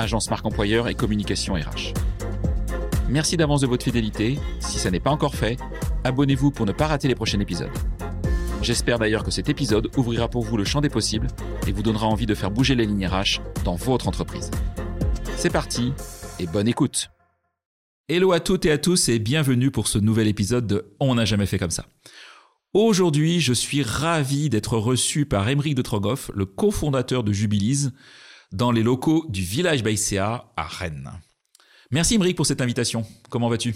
[0.00, 1.94] agence marque employeur et communication RH.
[3.08, 4.38] Merci d'avance de votre fidélité.
[4.60, 5.58] Si ça n'est pas encore fait,
[6.04, 7.70] abonnez-vous pour ne pas rater les prochains épisodes.
[8.62, 11.28] J'espère d'ailleurs que cet épisode ouvrira pour vous le champ des possibles
[11.66, 14.50] et vous donnera envie de faire bouger les lignes RH dans votre entreprise.
[15.36, 15.92] C'est parti
[16.38, 17.10] et bonne écoute.
[18.08, 21.24] Hello à toutes et à tous et bienvenue pour ce nouvel épisode de On n'a
[21.24, 21.86] jamais fait comme ça.
[22.74, 27.92] Aujourd'hui, je suis ravi d'être reçu par Émeric de Trogoff, le cofondateur de Jubilise,
[28.52, 31.10] dans les locaux du Village Baïséa à Rennes.
[31.90, 33.04] Merci Émeric pour cette invitation.
[33.28, 33.74] Comment vas-tu?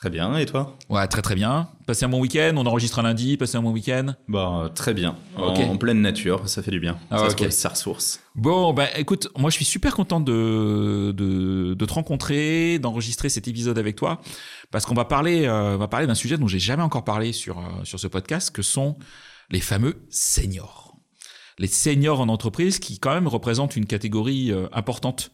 [0.00, 0.78] Très bien, et toi?
[0.88, 1.68] Ouais, très très bien.
[1.86, 5.14] Passez un bon week-end, on enregistre un lundi, passez un bon week-end Bah, très bien.
[5.36, 6.98] En, pleine nature, ça fait du bien.
[7.10, 8.20] Ah, ça, ça ressource.
[8.34, 13.46] Bon, bah écoute, moi je suis super content de, de, de te rencontrer, d'enregistrer cet
[13.46, 14.22] épisode avec toi,
[14.70, 17.58] parce qu'on va parler, euh, va parler d'un sujet dont j'ai jamais encore parlé sur,
[17.58, 18.96] euh, sur ce podcast, que sont
[19.50, 20.79] les fameux seniors
[21.60, 25.30] les seniors en entreprise qui quand même représentent une catégorie euh, importante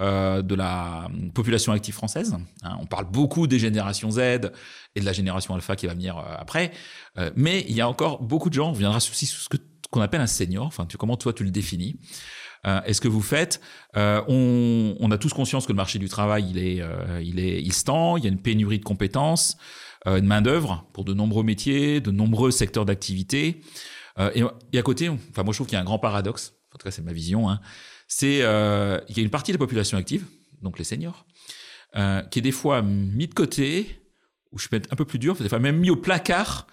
[0.00, 2.34] euh, de la population active française.
[2.62, 4.18] Hein, on parle beaucoup des générations Z
[4.94, 6.72] et de la génération alpha qui va venir euh, après,
[7.34, 9.48] mais il y a encore beaucoup de gens, on viendra aussi sur ce
[9.90, 11.98] qu'on appelle un senior, enfin tu, comment toi tu le définis
[12.64, 13.60] Est-ce que vous faites
[13.94, 16.82] on, on, a tous conscience que le marché du travail, il est,
[17.22, 18.18] il est, il se.
[18.18, 19.56] Il y a une pénurie de compétences,
[20.04, 23.62] une main d'œuvre pour de nombreux métiers, de nombreux secteurs d'activité.
[24.18, 26.78] Euh, et, à côté, enfin moi je trouve qu'il y a un grand paradoxe, en
[26.78, 27.60] tout cas c'est ma vision, hein,
[28.08, 30.24] c'est euh, qu'il y a une partie de la population active,
[30.62, 31.26] donc les seniors,
[31.96, 34.00] euh, qui est des fois mis de côté,
[34.52, 36.66] ou je peux être un peu plus dur, des fois même mis au placard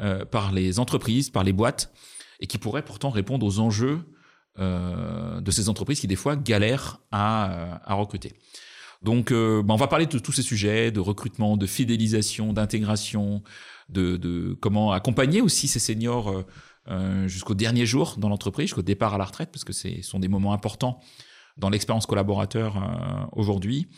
[0.00, 1.92] euh, par les entreprises, par les boîtes,
[2.40, 4.00] et qui pourrait pourtant répondre aux enjeux
[4.58, 8.34] de ces entreprises qui des fois galèrent à, recruter.
[9.00, 13.42] Donc, bah, on va parler de tous ces sujets, de recrutement, de fidélisation, d'intégration,
[13.88, 16.44] de, comment accompagner aussi ces seniors
[16.88, 20.18] euh, jusqu'au dernier jour dans l'entreprise, jusqu'au départ à la retraite, parce que ce sont
[20.18, 21.00] des moments importants
[21.56, 23.88] dans l'expérience collaborateur euh, aujourd'hui.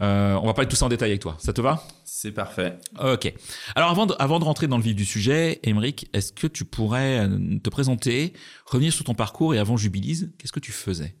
[0.00, 1.36] Euh, on va parler de tout ça en détail avec toi.
[1.38, 1.82] Ça te va?
[2.04, 2.78] C'est parfait.
[2.98, 3.34] Ok.
[3.74, 6.64] Alors avant de, avant de rentrer dans le vif du sujet, Émeric, est-ce que tu
[6.64, 7.28] pourrais
[7.62, 8.32] te présenter,
[8.64, 11.16] revenir sur ton parcours et avant Jubilise, qu'est-ce que tu faisais?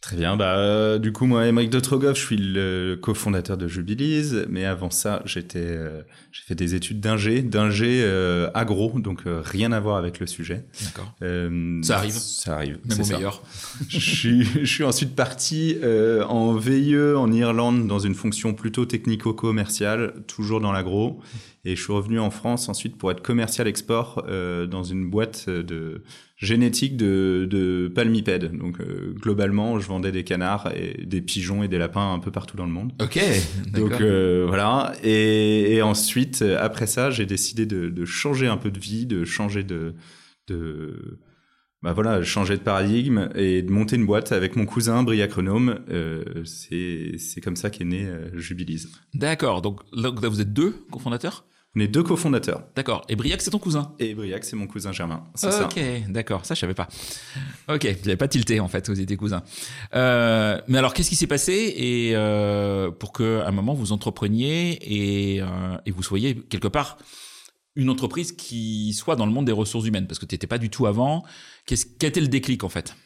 [0.00, 0.36] Très bien.
[0.36, 4.46] Bah, euh, du coup, moi, Émeric de Trogoff, je suis le cofondateur de Jubilise.
[4.48, 6.00] Mais avant ça, j'étais, euh,
[6.32, 10.64] j'ai fait des études d'ingé, d'ingé euh, agro, donc rien à voir avec le sujet.
[10.82, 11.12] D'accord.
[11.82, 12.12] ça arrive.
[12.14, 12.78] Ça arrive.
[12.86, 13.42] Même au meilleur.
[13.88, 15.76] je, suis, je suis ensuite parti
[16.28, 21.20] en VIE en Irlande dans une fonction plutôt technico-commerciale, toujours dans l'agro.
[21.66, 26.02] Et je suis revenu en France ensuite pour être commercial export dans une boîte de
[26.40, 28.56] génétique de, de palmipèdes.
[28.56, 32.30] Donc euh, globalement, je vendais des canards et des pigeons et des lapins un peu
[32.30, 32.92] partout dans le monde.
[33.00, 33.20] Ok.
[33.72, 34.94] Donc euh, voilà.
[35.04, 39.24] Et, et, ensuite, après ça, j'ai décidé de, de, changer un peu de vie, de
[39.24, 39.94] changer de,
[40.48, 41.18] de
[41.82, 45.80] bah voilà, changer de paradigme et de monter une boîte avec mon cousin Briacronome.
[45.90, 48.90] Euh, c'est c'est comme ça qu'est né euh, Jubilise.
[49.14, 49.62] D'accord.
[49.62, 51.44] Donc là, vous êtes deux cofondateurs?
[51.76, 52.64] On est deux cofondateurs.
[52.74, 53.04] D'accord.
[53.08, 53.94] Et Briac, c'est ton cousin?
[53.98, 55.24] Et Briac, c'est mon cousin Germain.
[55.44, 56.44] Ok, d'accord.
[56.44, 56.88] Ça, je savais pas.
[57.68, 59.42] Ok, j'avais pas tilté en fait, vous étiez cousins.
[59.94, 61.72] Euh, mais alors, qu'est-ce qui s'est passé?
[61.76, 65.46] Et euh, pour que, à un moment, vous entrepreniez et, euh,
[65.86, 66.98] et vous soyez quelque part
[67.76, 70.08] une entreprise qui soit dans le monde des ressources humaines?
[70.08, 71.24] Parce que tu n'étais pas du tout avant.
[71.66, 72.96] Qu'est-ce, quel était le déclic en fait?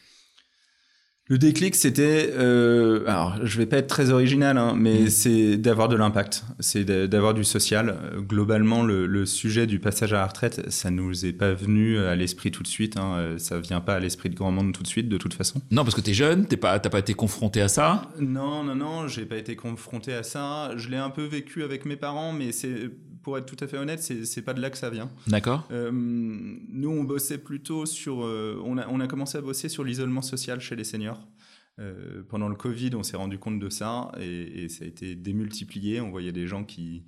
[1.27, 5.09] Le déclic, c'était, euh, alors je vais pas être très original, hein, mais mm.
[5.09, 7.97] c'est d'avoir de l'impact, c'est d'avoir du social.
[8.19, 12.15] Globalement, le, le, sujet du passage à la retraite, ça nous est pas venu à
[12.15, 12.99] l'esprit tout de suite.
[12.99, 15.33] Hein, euh, ça vient pas à l'esprit de grand monde tout de suite, de toute
[15.33, 15.63] façon.
[15.71, 18.11] Non, parce que t'es jeune, t'es pas, t'as pas été confronté à ça?
[18.21, 20.77] Non, non, non, j'ai pas été confronté à ça.
[20.77, 22.91] Je l'ai un peu vécu avec mes parents, mais c'est
[23.25, 25.11] pour être tout à fait honnête, c'est pas de là que ça vient.
[25.27, 25.67] D'accord.
[25.73, 28.23] Euh, nous, on bossait plutôt sur.
[28.23, 31.27] Euh, on, a, on a commencé à bosser sur l'isolement social chez les seniors.
[31.81, 36.01] Euh, pendant le Covid, on s'est rendu compte de ça et, ça a été démultiplié.
[36.01, 37.05] On voyait des gens qui,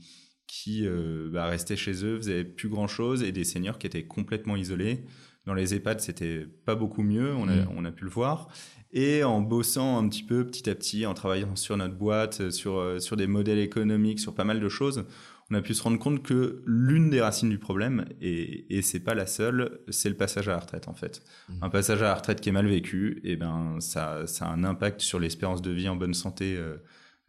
[0.48, 0.84] qui
[1.30, 5.04] bah, restaient chez eux, faisaient plus grand chose et des seniors qui étaient complètement isolés.
[5.44, 7.69] Dans les EHPAD, c'était pas beaucoup mieux, on a, mmh.
[7.76, 8.48] on a pu le voir.
[8.92, 13.00] Et en bossant un petit peu petit à petit, en travaillant sur notre boîte, sur,
[13.00, 15.04] sur des modèles économiques, sur pas mal de choses,
[15.50, 19.00] on a pu se rendre compte que l'une des racines du problème, et, et c'est
[19.00, 21.22] pas la seule, c'est le passage à la retraite en fait.
[21.48, 21.52] Mmh.
[21.62, 24.48] Un passage à la retraite qui est mal vécu, et eh ben ça, ça a
[24.48, 26.76] un impact sur l'espérance de vie en bonne santé euh,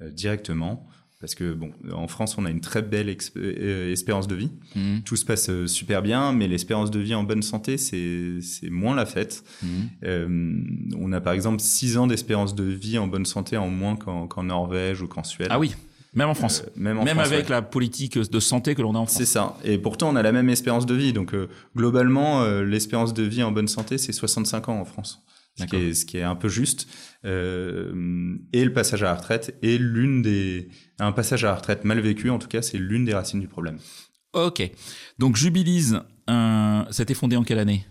[0.01, 0.87] euh, directement.
[1.19, 4.51] Parce que bon, en France, on a une très belle euh, espérance de vie.
[4.75, 4.99] Mmh.
[4.99, 9.07] Tout se passe super bien, mais l'espérance de vie en bonne santé, c'est moins la
[9.07, 9.43] fête.
[9.63, 10.95] Mmh.
[10.95, 14.43] on a par exemple 6 ans d'espérance de vie en bonne santé en moins qu'en
[14.43, 15.47] Norvège ou qu'en Suède.
[15.49, 15.73] Ah oui,
[16.17, 16.63] même en France.
[16.65, 19.17] Euh, même, en même avec la politique de santé que l'on a en France.
[19.17, 19.55] C'est ça.
[19.63, 21.13] Et pourtant, on a la même espérance de vie.
[21.13, 25.23] Donc, euh, globalement, euh, l'espérance de vie en bonne santé, c'est 65 ans en France.
[25.59, 26.87] Ce qui, est, ce qui est un peu juste.
[27.23, 30.69] et le passage à la retraite est l'une des...
[30.99, 33.47] Un passage à la retraite mal vécu, en tout cas, c'est l'une des racines du
[33.47, 33.79] problème.
[34.33, 34.69] Ok.
[35.17, 36.01] Donc, Jubilise,
[36.91, 37.87] c'était fondé en quelle année?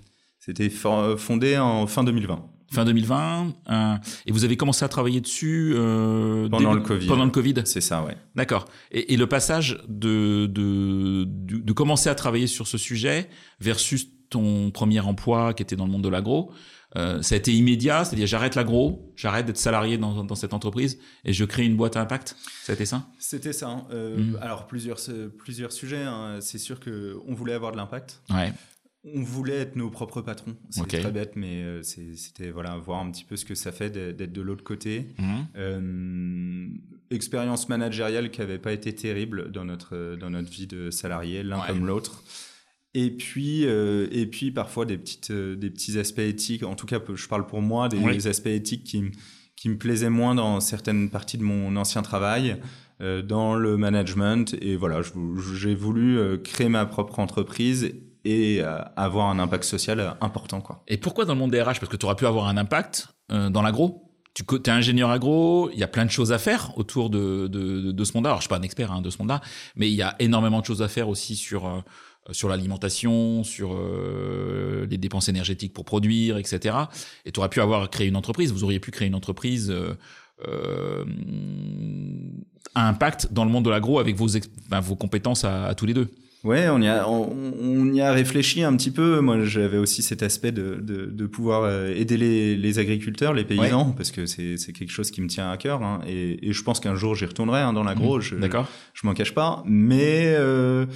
[0.47, 3.55] C'était fondé en fin 2020 fin 2020.
[3.71, 3.95] Euh,
[4.27, 7.07] et vous avez commencé à travailler dessus euh, pendant le Covid.
[7.07, 7.55] Pendant le Covid?
[7.65, 8.17] C'est ça, ouais.
[8.35, 8.67] D'accord.
[8.91, 13.29] Et, et, le passage de, de, de, commencer à travailler sur ce sujet
[13.61, 16.51] versus ton premier emploi qui était dans le monde de l'agro,
[16.97, 20.99] euh, ça a été immédiat, c'est-à-dire j'arrête l'agro, j'arrête d'être salarié dans, dans, cette entreprise
[21.25, 22.37] et je crée une boîte à impact?
[22.63, 23.07] Ça a été ça?
[23.19, 23.69] C'était ça.
[23.69, 23.87] Hein.
[23.93, 24.39] Euh, mmh.
[24.41, 24.99] Alors plusieurs
[25.39, 26.03] plusieurs sujets.
[26.03, 26.39] Hein.
[26.41, 28.23] C'est sûr que on voulait avoir de l'impact.
[28.31, 28.53] Ouais
[29.15, 30.57] on voulait être nos propres patrons.
[30.71, 33.91] C'est très bête, mais euh, c'était voilà voir un petit peu ce que ça fait
[33.91, 35.09] d'être de l'autre côté.
[35.19, 35.47] Mhm.
[35.57, 36.69] Euh,
[37.11, 41.61] expérience managériale qui n'avait pas été terrible dans notre dans notre vie de salarié, l'un
[41.61, 42.25] comme l'autre.
[42.95, 46.63] Et puis euh, et puis parfois des petites des petits aspects éthiques.
[46.63, 49.05] En tout cas, je parle pour moi des, aspects éthiques qui
[49.55, 52.57] qui me plaisaient moins dans certaines parties de mon ancien travail.
[53.01, 55.03] dans le management et voilà
[55.53, 57.93] j'ai voulu créer ma propre entreprise
[58.27, 60.61] et euh, avoir un impact social euh, important.
[60.61, 60.83] Quoi.
[60.89, 61.79] Et pourquoi dans le monde des RH?
[61.79, 64.03] Parce que tu aurais pu avoir un impact euh, dans l'agro.
[64.35, 68.05] Tu es ingénieur agro, il y a plein de choses à faire autour de, de,
[68.05, 68.31] ce monde-là.
[68.31, 69.41] Alors, je suis pas un expert hein, de ce monde-là,
[69.77, 71.83] mais il y a énormément de choses à faire aussi sur,
[72.33, 73.81] sur l'alimentation, sur
[74.87, 76.77] les dépenses énergétiques pour produire, etc.
[77.25, 78.53] Et tu aurais pu avoir créé une entreprise.
[78.53, 79.75] Vous auriez pu créer une entreprise
[82.75, 84.29] à impact dans le monde de l'agro avec vos,
[84.83, 86.11] vos compétences à tous les deux.
[86.47, 89.19] Ouais, on y a on, y a réfléchi un petit peu.
[89.19, 93.43] Moi, j'avais aussi cet aspect de, de, de pouvoir euh, aider les, les, agriculteurs, les
[93.43, 95.83] paysans, parce que c'est c'est quelque chose qui me tient à cœur.
[95.83, 98.19] Hein, et, et, je pense qu'un jour j'y retournerai hein, dans l'agro.
[98.19, 98.69] Mmh, D'accord.
[98.95, 100.87] Je m'en cache pas, mais euh,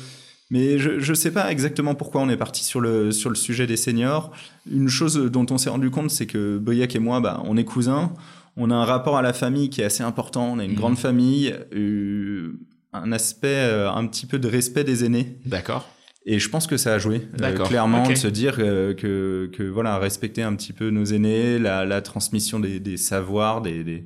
[0.53, 3.67] mais je je sais pas exactement pourquoi on est parti sur le sur le sujet
[3.67, 4.31] des seniors.
[4.71, 7.65] Une chose dont on s'est rendu compte, c'est que Boyac et moi, bah, on est
[7.65, 8.13] cousins.
[8.57, 10.53] On a un rapport à la famille qui est assez important.
[10.53, 10.75] On a une mmh.
[10.77, 11.53] grande famille.
[11.75, 12.53] Euh,
[12.93, 15.39] un aspect euh, un petit peu de respect des aînés.
[15.47, 15.89] D'accord.
[16.27, 19.63] Et je pense que ça a joué, euh, clairement, de se dire euh, que, que,
[19.63, 24.05] voilà, respecter un petit peu nos aînés, la, la transmission des, des savoirs, des, des,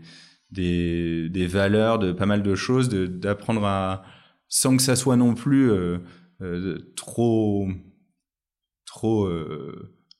[0.52, 4.04] des, des, valeurs, de pas mal de choses, d'apprendre à,
[4.48, 5.72] sans que ça soit non plus
[6.94, 7.66] trop,
[8.86, 9.28] trop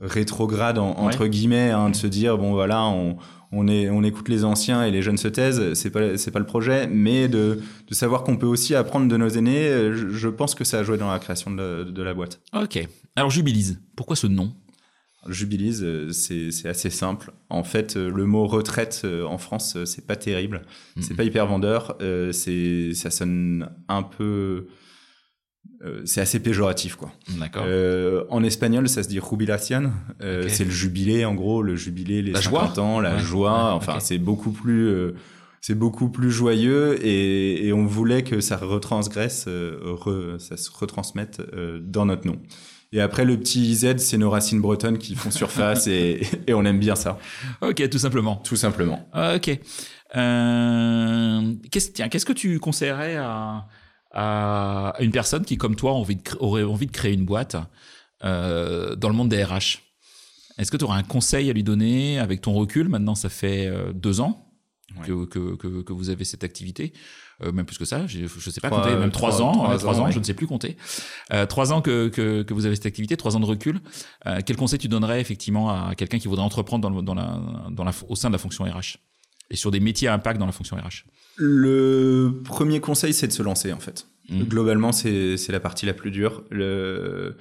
[0.01, 3.17] rétrograde entre guillemets, hein, de se dire bon voilà, on,
[3.55, 6.39] on, est, on écoute les anciens et les jeunes se taisent, c'est pas c'est pas
[6.39, 10.55] le projet, mais de, de savoir qu'on peut aussi apprendre de nos aînés, je, pense
[10.55, 12.41] que ça a joué dans la création de, de la boîte.
[12.53, 12.87] Ok.
[13.17, 14.53] Alors Jubilise, pourquoi ce nom?
[15.29, 17.33] Jubilise, c'est assez simple.
[17.49, 20.63] En fait, le mot retraite euh, en France, c'est pas terrible,
[21.01, 24.67] c'est pas hyper vendeur, euh, c'est ça sonne un peu
[25.85, 27.13] euh, c'est assez péjoratif quoi.
[27.39, 27.65] D'accord.
[27.67, 29.93] Euh, en espagnol, ça se dit jubilación.
[30.23, 33.75] Euh, C'est le jubilé en gros, le jubilé, les la 50 ans, la joie.
[33.75, 35.13] enfin, c'est beaucoup plus,
[35.61, 41.43] c'est beaucoup plus joyeux et, et, on voulait que ça retransgresse, re, ça se retransmette
[41.83, 42.39] dans notre nom.
[42.93, 46.65] Et après, le petit Z, c'est nos racines bretonnes qui font surface et, et, on
[46.65, 47.19] aime bien ça.
[47.61, 48.37] Ok, tout simplement.
[48.37, 49.07] Tout simplement.
[49.13, 49.59] Ok.
[50.15, 53.67] Qu'est-ce, tiens, qu'est-ce que tu conseillerais à
[54.15, 57.57] à une personne qui, comme toi, envie de, aurait envie de créer une boîte
[58.25, 59.81] euh, dans le monde des RH
[60.57, 62.19] Est-ce que tu aurais un conseil à lui donner?
[62.21, 64.53] Avec ton recul Maintenant, ça fait euh, deux ans
[65.03, 66.93] que, que, que, vous avez cette activité.
[67.43, 70.09] Euh, même plus que ça, je ne sais pas compter, même trois, ans, trois, ans,
[70.13, 70.77] je ne sais plus compter.
[71.33, 73.81] Euh, trois ans que, que, que, vous avez cette activité, trois ans de recul.
[74.47, 77.41] Quel conseil tu donnerais effectivement à quelqu'un qui voudrait entreprendre dans, dans la,
[77.71, 78.99] dans la, au sein de la fonction RH
[79.51, 81.05] et sur des métiers à impact dans la fonction RH
[81.37, 84.07] Le premier conseil, c'est de se lancer en fait.
[84.29, 84.45] Mmh.
[84.45, 86.45] Globalement, c'est la partie la plus dure.
[86.51, 87.37] Le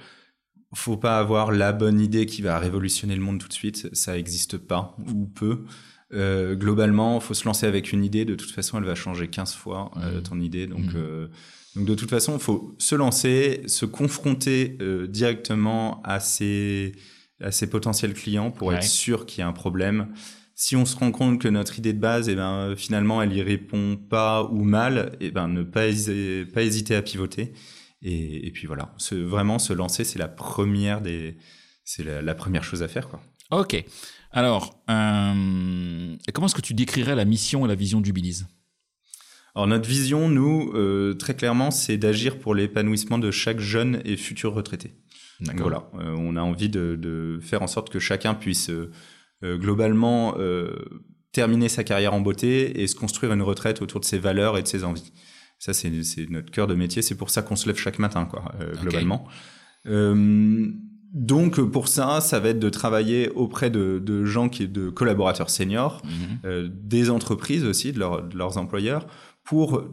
[0.74, 3.88] faut pas avoir la bonne idée qui va révolutionner le monde tout de suite.
[3.94, 5.64] Ça n'existe pas ou peu.
[6.12, 8.24] Euh, globalement, faut se lancer avec une idée.
[8.24, 10.22] De toute façon, elle va changer 15 fois euh, mmh.
[10.22, 10.66] ton idée.
[10.66, 10.96] Donc, mmh.
[10.96, 11.28] euh,
[11.76, 16.92] donc, de toute façon, il faut se lancer, se confronter euh, directement à ses,
[17.40, 20.08] à ses potentiels clients pour être sûr qu'il y a un problème
[20.54, 23.42] Si on se rend compte que notre idée de base, eh ben, finalement, elle y
[23.42, 27.52] répond pas ou mal, eh ben, ne pas, hésiter, pas hésiter à pivoter.
[28.02, 31.38] Et, et puis voilà, se, vraiment se lancer, c'est la première des,
[31.84, 33.20] c'est la, la, première chose à faire, quoi.
[33.50, 33.82] Ok.
[34.30, 38.46] Alors, euh, comment est-ce que tu décrirais la mission et la vision d'Ubilize?
[39.54, 44.16] Alors notre vision, nous, euh, très clairement, c'est d'agir pour l'épanouissement de chaque jeune et
[44.16, 44.94] futur retraité.
[45.56, 48.70] Voilà, euh, on a envie de, de, faire en sorte que chacun puisse
[49.56, 50.74] globalement euh,
[51.32, 54.62] terminer sa carrière en beauté et se construire une retraite autour de ses valeurs et
[54.62, 55.12] de ses envies.
[55.58, 55.90] Ça, c'est
[56.30, 57.02] notre cœur de métier.
[57.02, 59.26] C'est pour ça qu'on se lève chaque matin, quoi, globalement.
[59.86, 59.94] Okay.
[61.14, 65.48] Donc pour ça, ça va être de travailler auprès de, de gens qui, de collaborateurs
[65.48, 66.08] seniors, mmh.
[66.44, 69.06] euh, des entreprises aussi, de, leur, de, leurs employeurs,
[69.44, 69.84] pour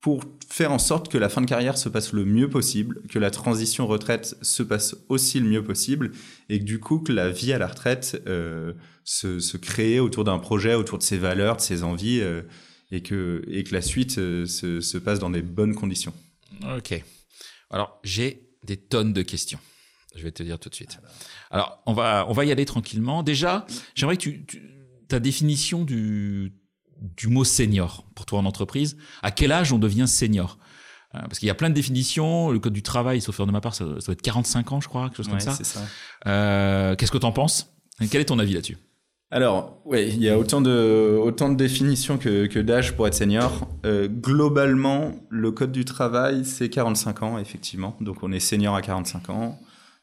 [0.00, 3.18] pour faire en sorte que la fin de carrière se passe le mieux possible, que
[3.18, 6.12] la transition retraite se passe aussi le mieux possible,
[6.48, 8.72] et que du coup que la vie à la retraite euh,
[9.04, 12.42] se, crée autour d'un projet, autour de ses valeurs, de ses envies, euh,
[12.90, 16.14] et que et que la suite euh, se, se passe dans des bonnes conditions.
[16.76, 17.02] Ok.
[17.70, 19.60] Alors j'ai des tonnes de questions.
[20.16, 20.98] Je vais te dire tout de suite.
[21.50, 23.22] Alors, on va, on va y aller tranquillement.
[23.22, 23.64] Déjà,
[23.94, 24.44] j'aimerais que tu,
[25.06, 26.52] ta définition du,
[27.00, 28.96] du mot senior pour toi en entreprise.
[29.22, 30.58] À quel âge on devient senior?
[31.14, 32.50] Euh, Parce qu'il y a plein de définitions.
[32.50, 34.88] Le code du travail, sauf faire de ma part, ça, doit être 45 ans, je
[34.88, 35.64] crois, quelque chose ouais, comme ça.
[35.64, 35.80] ça.
[36.26, 37.74] Euh, Qu'est-ce que tu en penses?
[38.10, 38.78] Quel est ton avis là-dessus?
[39.32, 43.14] Alors, oui, il y a autant de, autant de définitions que, que d'âge pour être
[43.14, 43.68] senior.
[43.86, 47.96] Euh, globalement, le code du travail, c'est 45 ans, effectivement.
[48.00, 49.60] Donc, on est senior à 45 ans.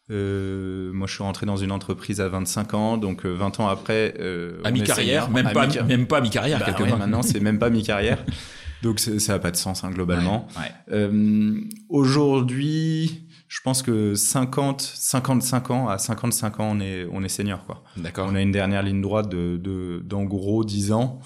[0.10, 4.16] Euh, moi, je suis rentré dans une entreprise à 25 ans, donc 20 ans après.
[4.20, 7.00] Euh, à mi-carrière, même, pas, même pas mi-carrière, bah, quelque ouais, part.
[7.00, 8.24] Maintenant, c'est même pas mi-carrière.
[8.84, 10.48] donc, ça n'a pas de sens, hein, globalement.
[10.56, 10.72] Ouais, ouais.
[10.94, 11.60] Euh,
[11.90, 17.66] Aujourd'hui, je pense que 50, 55 ans, à 55 ans, on est, on est senior,
[17.66, 17.84] quoi.
[17.98, 18.30] D'accord.
[18.32, 21.20] On a une dernière ligne droite de, de, d'en gros 10 ans.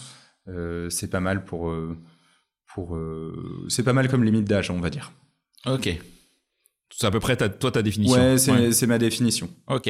[0.48, 1.72] Euh, c'est pas mal pour.
[2.74, 2.98] pour
[3.70, 5.12] c'est pas mal comme limite d'âge, on va dire.
[5.68, 6.00] Ok.
[7.02, 8.16] C'est à peu près ta, toi ta définition.
[8.16, 8.88] Ouais, c'est ouais.
[8.88, 9.50] ma définition.
[9.68, 9.90] Ok.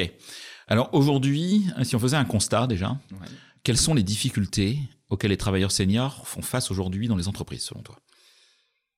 [0.66, 3.28] Alors aujourd'hui, si on faisait un constat déjà, ouais.
[3.62, 4.78] quelles sont les difficultés
[5.10, 7.96] auxquelles les travailleurs seniors font face aujourd'hui dans les entreprises, selon toi?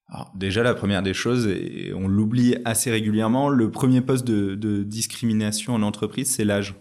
[0.09, 4.54] Alors, déjà, la première des choses, et on l'oublie assez régulièrement, le premier poste de,
[4.54, 6.75] de discrimination en entreprise, c'est l'âge.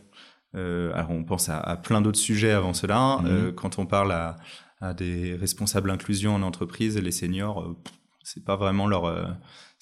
[0.56, 3.18] Euh, alors, on pense à, à plein d'autres sujets avant cela.
[3.18, 3.24] Mhm.
[3.24, 3.32] Mmh.
[3.32, 4.36] Euh, quand on parle à,
[4.82, 7.76] à, des responsables inclusion en entreprise, les seniors, euh,
[8.24, 9.26] c'est pas vraiment leur euh,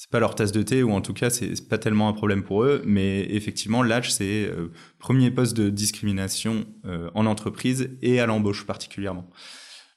[0.02, 2.42] c'est pas leur tasse de thé ou en tout cas c'est pas tellement un problème
[2.42, 8.20] pour eux mais effectivement l'âge c'est euh, premier poste de discrimination euh, en entreprise et
[8.20, 9.30] à l'embauche particulièrement.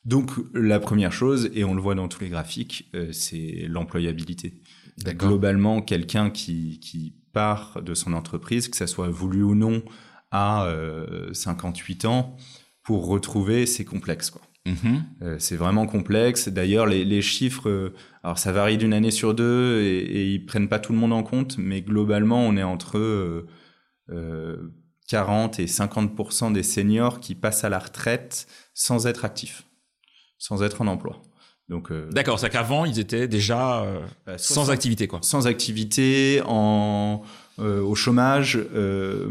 [0.05, 4.61] Donc la première chose et on le voit dans tous les graphiques euh, c'est l'employabilité.
[5.07, 9.83] Globalement quelqu'un qui, qui part de son entreprise que ça soit voulu ou non
[10.31, 10.71] à
[11.33, 12.37] 58 ans
[12.83, 14.99] pour retrouver c'est complexe quoi Mmh.
[15.23, 16.49] Euh, c'est vraiment complexe.
[16.49, 20.47] D'ailleurs, les, les, chiffres, euh, alors ça varie d'une année sur deux et, et, ils
[20.47, 22.99] prennent pas tout le monde en compte, mais globalement, on est entre
[24.11, 24.73] euh,
[25.09, 29.65] 40 et 50% des seniors qui passent à la retraite sans être actifs,
[30.39, 31.21] sans être en emploi.
[31.69, 33.87] Donc, euh, d'accord, c'est qu'avant ils étaient déjà
[34.37, 35.21] sans, activité, quoi.
[35.23, 37.23] Sans activité, en
[37.61, 39.31] euh, au chômage euh,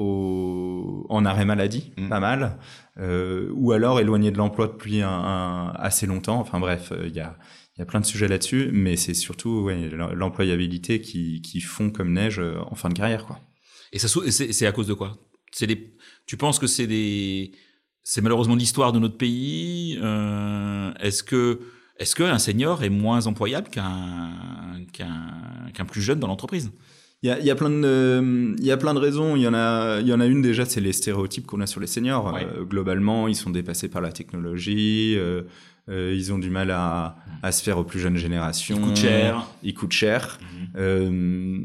[0.00, 2.08] au, en arrêt maladie, mmh.
[2.08, 2.58] pas mal,
[2.98, 6.40] euh, ou alors éloigné de l'emploi depuis un, un, assez longtemps.
[6.40, 7.36] Enfin bref, il euh, y, a,
[7.78, 12.12] y a plein de sujets là-dessus, mais c'est surtout ouais, l'employabilité qui, qui fond comme
[12.12, 13.24] neige euh, en fin de carrière.
[13.26, 13.38] Quoi.
[13.92, 15.18] Et c'est à cause de quoi?
[15.60, 15.94] Les,
[16.26, 17.52] Tu penses que c'est des...
[18.02, 19.98] C'est malheureusement l'histoire de notre pays.
[20.02, 21.60] Euh, Est-ce que
[21.98, 24.32] est-ce qu'un senior est moins employable qu'un
[24.94, 26.72] qu'un qu plus jeune dans l'entreprise?
[27.22, 29.36] Il y a, y a, plein de, il y a plein de raisons.
[29.36, 31.66] Il y en a, il y en a une déjà, c'est les stéréotypes qu'on a
[31.66, 32.32] sur les seniors.
[32.32, 32.46] Ouais.
[32.46, 35.16] Euh, globalement, ils sont dépassés par la technologie.
[35.18, 35.42] Euh,
[35.90, 38.76] euh, ils ont du mal à, à se faire aux plus jeunes générations.
[38.78, 39.46] Ils coûtent cher.
[39.62, 40.38] Ils coûtent cher.
[40.40, 40.64] Mmh.
[40.76, 41.58] Euh,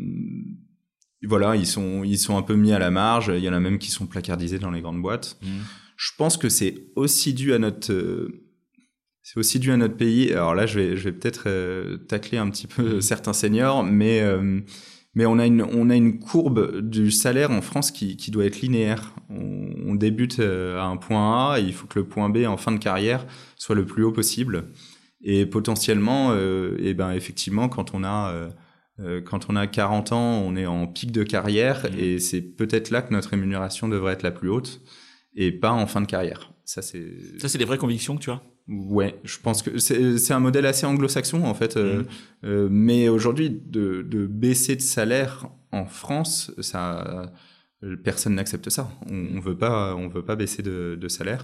[1.23, 3.31] voilà, ils sont, ils sont un peu mis à la marge.
[3.33, 5.37] Il y en a même qui sont placardisés dans les grandes boîtes.
[5.41, 5.47] Mmh.
[5.95, 8.27] Je pense que c'est aussi dû à notre,
[9.23, 10.33] c'est aussi dû à notre pays.
[10.33, 11.47] Alors là, je vais, je vais peut-être
[12.07, 13.01] tacler un petit peu mmh.
[13.01, 14.21] certains seniors, mais
[15.15, 18.45] mais on a une on a une courbe du salaire en France qui, qui doit
[18.45, 19.13] être linéaire.
[19.29, 22.57] On, on, débute à un point A et il faut que le point B en
[22.57, 24.65] fin de carrière soit le plus haut possible.
[25.27, 28.51] Et potentiellement, euh, et ben effectivement, quand on a
[28.99, 31.99] euh, quand on a 40 ans, on est en pic de carrière mmh.
[31.99, 34.81] et c'est peut-être là que notre rémunération devrait être la plus haute
[35.35, 36.51] et pas en fin de carrière.
[36.63, 38.41] Ça c'est ça c'est des vraies convictions que tu as?
[38.67, 42.05] Ouais, je pense que c'est un modèle assez anglo-saxon en fait, euh, mmh.
[42.45, 47.31] euh, mais aujourd'hui de, de, baisser de salaire en France, ça,
[48.03, 48.89] personne n'accepte ça.
[49.09, 51.43] On, on veut pas, on veut pas baisser de, de salaire.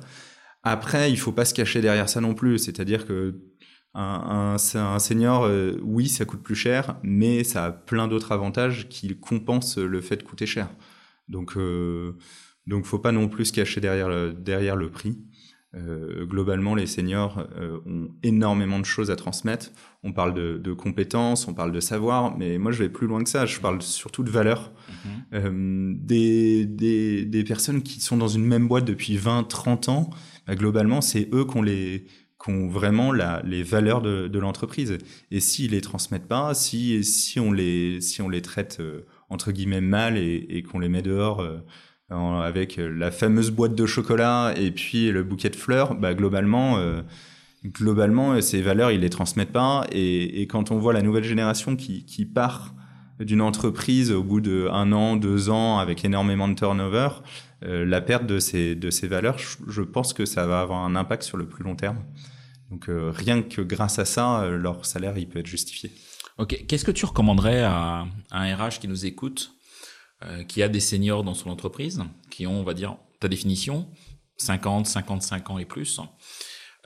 [0.63, 2.59] Après, il faut pas se cacher derrière ça non plus.
[2.59, 3.35] C'est-à-dire que
[3.93, 8.31] un, un, un senior, euh, oui, ça coûte plus cher, mais ça a plein d'autres
[8.31, 10.69] avantages qui compensent le fait de coûter cher.
[11.27, 12.17] Donc, euh,
[12.67, 15.19] donc, faut pas non plus se cacher derrière le, derrière le prix.
[15.73, 19.71] Euh, globalement, les seniors euh, ont énormément de choses à transmettre.
[20.03, 23.23] On parle de, de, compétences, on parle de savoir, mais moi je vais plus loin
[23.23, 23.45] que ça.
[23.45, 24.71] Je parle surtout de valeurs.
[24.71, 25.35] Mm -hmm.
[25.35, 30.09] euh, des, des, des, personnes qui sont dans une même boîte depuis 20, 30 ans,
[30.45, 32.05] bah, globalement, c'est eux qui ont, les,
[32.43, 34.97] qui ont vraiment la, les valeurs de, de l'entreprise.
[35.29, 39.51] Et s'ils les transmettent pas, si, si, on, les, si on les traite euh, entre
[39.51, 41.59] guillemets mal et, et qu'on les met dehors euh,
[42.11, 47.01] avec la fameuse boîte de chocolat et puis le bouquet de fleurs, bah, globalement, euh,
[47.65, 49.85] globalement, ces valeurs, ils les transmettent pas.
[49.91, 52.73] Et, quand on voit la nouvelle génération qui, part
[53.19, 57.09] d'une entreprise au bout de an, deux ans, avec énormément de turnover,
[57.63, 60.95] euh, la perte de ces, de ces valeurs, je, pense que ça va avoir un
[60.95, 62.03] impact sur le plus long terme.
[62.71, 65.91] Donc euh, rien que grâce à ça, euh, leur salaire, il peut être justifié.
[66.37, 69.53] Ok, qu'est-ce que tu recommanderais à, à un RH qui nous écoute
[70.23, 73.87] euh, qui a des seniors dans son entreprise, qui ont, on va dire, ta définition,
[74.37, 75.99] 50, 55 ans et plus,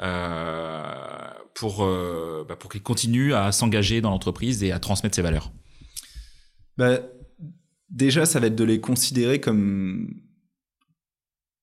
[0.01, 0.83] euh,
[1.53, 5.51] pour, euh, bah, pour qu'ils continuent à s'engager dans l'entreprise et à transmettre ses valeurs
[6.77, 6.99] bah,
[7.89, 10.09] Déjà, ça va être de les considérer comme,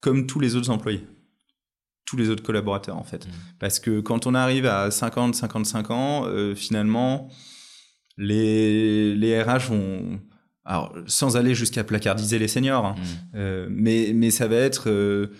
[0.00, 1.07] comme tous les autres employés
[2.05, 3.26] tous les autres collaborateurs en fait.
[3.26, 3.31] Mmh.
[3.59, 7.31] Parce que quand on arrive à 50, 55 ans, euh, finalement,
[8.19, 10.21] les, les RH vont,
[10.64, 13.37] alors sans aller jusqu'à placardiser les seniors, hein, mmh.
[13.37, 15.33] euh, mais mais ça va être euh,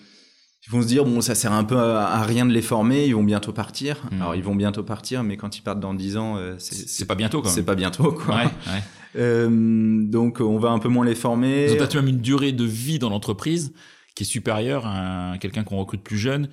[0.67, 3.07] ils vont se dire bon ça sert un peu à, à, rien de les former,
[3.07, 4.03] ils vont bientôt partir.
[4.11, 4.21] Mmh.
[4.21, 7.15] Alors ils vont bientôt partir, mais quand ils partent dans 10 ans, euh, c'est pas
[7.15, 7.43] bientôt.
[7.45, 8.37] C'est pas bientôt quoi.
[8.37, 8.83] Ouais, ouais.
[10.09, 11.67] Donc on va un peu moins les former.
[11.67, 13.73] Ils ont peut-être même une durée de vie dans l'entreprise
[14.15, 16.49] qui est supérieure à quelqu'un qu'on recrute plus jeune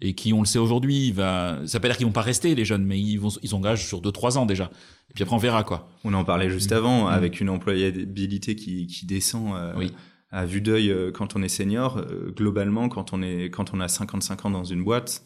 [0.00, 1.58] et qui, on le sait aujourd'hui, va.
[1.66, 3.86] Ça veut pas dire qu'ils vont pas rester les jeunes, mais ils vont, ils s'engagent
[3.86, 4.70] sur 2-3 ans déjà.
[5.14, 5.88] Et puis après, on verra quoi.
[6.02, 6.76] On en parlait juste mmh.
[6.76, 7.12] avant, mmh.
[7.12, 9.92] avec une employabilité qui, qui descend euh, oui.
[10.32, 11.98] à vue d'œil euh, quand on est senior.
[11.98, 15.22] Euh, globalement, quand on est, quand on a 55 ans dans une boîte,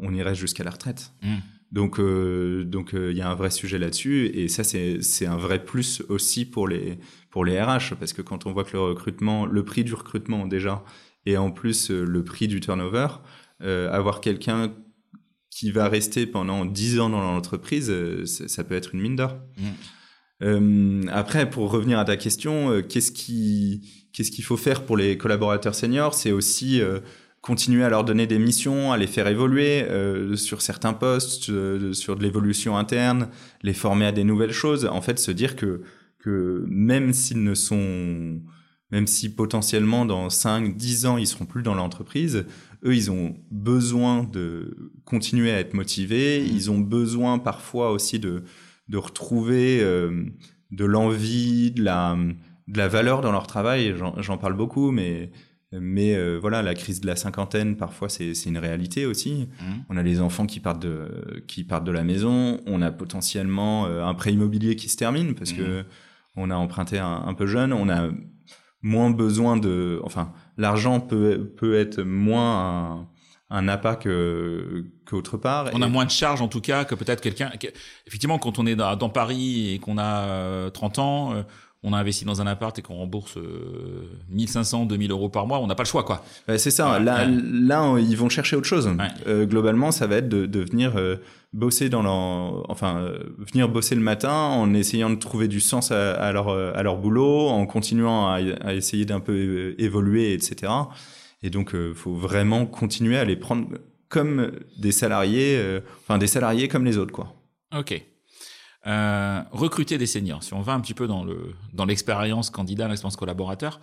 [0.00, 1.12] on y reste jusqu'à la retraite.
[1.22, 1.34] Mmh.
[1.72, 6.00] Donc, donc il y a un vrai sujet là-dessus, et ça c'est un vrai plus
[6.08, 9.64] aussi pour les pour les RH parce que quand on voit que le recrutement, le
[9.64, 10.84] prix du recrutement déjà,
[11.26, 13.08] et en plus le prix du turnover,
[13.60, 14.72] avoir quelqu'un
[15.58, 19.36] qui va rester pendant 10 ans dans l'entreprise, euh, ça peut être une mine d'or.
[19.56, 19.62] Mmh.
[20.42, 24.96] Euh, après, pour revenir à ta question, euh, qu'est-ce qui qu'est-ce qu'il faut faire pour
[24.96, 26.14] les collaborateurs seniors?
[26.14, 27.00] C'est aussi euh,
[27.40, 29.84] continuer à leur donner des missions, à les faire évoluer
[30.36, 31.50] sur certains postes,
[31.92, 33.28] sur de l'évolution interne,
[33.62, 34.86] les former à des nouvelles choses.
[34.86, 35.82] En fait, se dire que
[36.18, 38.40] que même s'ils ne sont
[38.90, 42.46] même si potentiellement dans 5, 10 ans, ils seront plus dans l'entreprise,
[42.84, 46.46] eux, ils ont besoin de continuer à être motivés, mmh.
[46.56, 48.44] ils ont besoin parfois aussi de,
[48.88, 50.24] de retrouver euh,
[50.70, 52.16] de l'envie, de la,
[52.68, 53.94] de la valeur dans leur travail.
[54.18, 55.30] J'en parle beaucoup, mais,
[55.72, 59.48] mais euh, voilà, la crise de la cinquantaine, parfois, c'est une réalité aussi.
[59.60, 59.64] Mmh.
[59.88, 63.86] On a les enfants qui partent, de, qui partent de la maison, on a potentiellement
[63.86, 65.56] euh, un prêt immobilier qui se termine parce mmh.
[65.56, 65.84] que
[66.36, 68.10] on a emprunté un, un peu jeune, on a
[68.80, 73.08] moins besoin de, enfin, l'argent peut, peut être moins un,
[73.50, 75.70] un appât que qu'autre part.
[75.72, 75.84] On et...
[75.84, 77.50] a moins de charges en tout cas que peut-être quelqu'un.
[78.06, 81.42] Effectivement, quand on est dans, dans Paris et qu'on a euh, 30 ans, euh,
[81.84, 85.60] on a investi dans un appart et qu'on rembourse euh, 1500, 2000 euros par mois,
[85.60, 86.24] on n'a pas le choix, quoi.
[86.56, 86.98] C'est ça.
[86.98, 87.32] Là, ouais.
[87.52, 88.88] là, ils vont chercher autre chose.
[88.88, 89.06] Ouais.
[89.28, 91.16] Euh, globalement, ça va être de, de venir euh,
[91.52, 95.92] bosser dans leur, enfin, euh, venir bosser le matin en essayant de trouver du sens
[95.92, 100.72] à, à leur, à leur boulot, en continuant à, à essayer d'un peu évoluer, etc.
[101.42, 103.68] Et donc, il faut vraiment continuer à les prendre
[104.08, 105.62] comme des salariés,
[106.02, 107.34] enfin des salariés comme les autres, quoi.
[107.78, 108.02] Ok.
[108.88, 110.42] Euh, recruter des seniors.
[110.42, 113.80] Si on va un petit peu dans le dans l'expérience candidat, l'expérience collaborateur,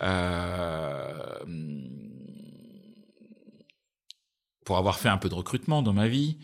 [0.00, 1.44] euh,
[4.64, 6.38] pour avoir fait un peu de recrutement dans ma vie,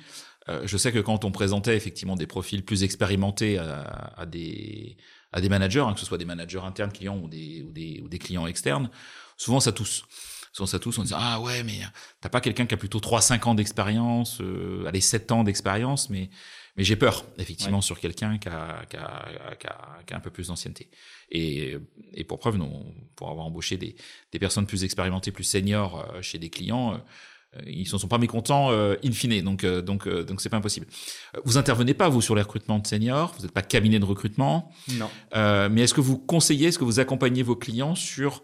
[0.51, 4.99] euh, je sais que quand on présentait effectivement des profils plus expérimentés à, des
[5.33, 8.03] à des managers, hein, que ce soit des managers internes clients ou des ou des,
[8.05, 8.91] ou des clients externes,
[9.39, 10.05] souvent ça tousse
[10.53, 11.81] souvent ça tous on dit ah ouais mais
[12.21, 16.31] t'as pas quelqu'un qui a plutôt 3-5 ans d'expérience euh, allez 7 ans d'expérience mais
[16.77, 17.83] mais j'ai peur, effectivement, ouais.
[17.83, 20.91] sur quelqu'un qui a, qui, a, qui, a, qui a un peu plus d'ancienneté.
[21.31, 21.77] Et,
[22.13, 22.71] et pour preuve, nous,
[23.17, 23.97] pour avoir embauché des,
[24.33, 27.01] des personnes plus expérimentées, plus seniors euh, chez des clients,
[27.67, 30.87] ils ne sont pas mécontents in fine, donc donc donc c'est pas impossible.
[31.45, 34.73] Vous intervenez pas vous sur les recrutements de seniors, vous n'êtes pas cabinet de recrutement?
[34.95, 35.09] Non.
[35.71, 38.43] mais est-ce que vous conseillez, est-ce que vous accompagnez vos clients sur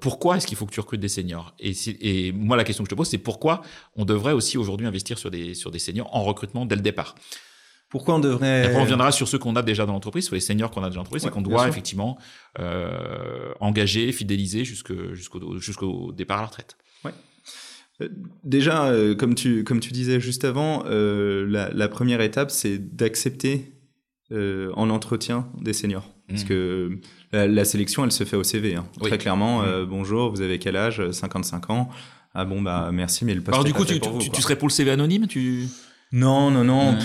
[0.00, 1.54] pourquoi est-ce qu'il faut que tu recrutes des seniors?
[1.58, 3.62] Et, et, moi, la question que je te pose, c'est pourquoi
[3.94, 7.14] on devrait aussi aujourd'hui investir sur des, sur des seniors en recrutement dès le départ?
[7.88, 8.64] Pourquoi on devrait.
[8.64, 10.86] Après, on reviendra sur ceux qu'on a déjà dans l'entreprise, sur les seniors qu'on a
[10.86, 12.18] déjà dans l'entreprise, et qu'on doit effectivement
[12.58, 16.76] euh, engager, fidéliser jusqu'au départ à la retraite.
[17.04, 17.12] Ouais.
[18.02, 18.08] Euh,
[18.44, 22.78] déjà, euh, comme, tu, comme tu disais juste avant, euh, la, la, première étape, c'est
[22.78, 23.72] d'accepter
[24.32, 26.10] euh, en entretien des seniors.
[26.28, 26.48] Parce mmh.
[26.48, 26.98] que
[27.32, 28.74] la, la, sélection, elle se fait au CV.
[28.74, 28.86] Hein.
[29.00, 29.84] Très clairement, mmh.
[29.84, 31.08] bonjour, vous avez quel âge?
[31.08, 31.88] 55 ans.
[32.34, 34.66] Ah bon, bah merci, mais le poste Alors, du coup, tu, tu, tu, serais pour
[34.66, 35.68] le CV anonyme tu...
[36.12, 36.98] Non, non, non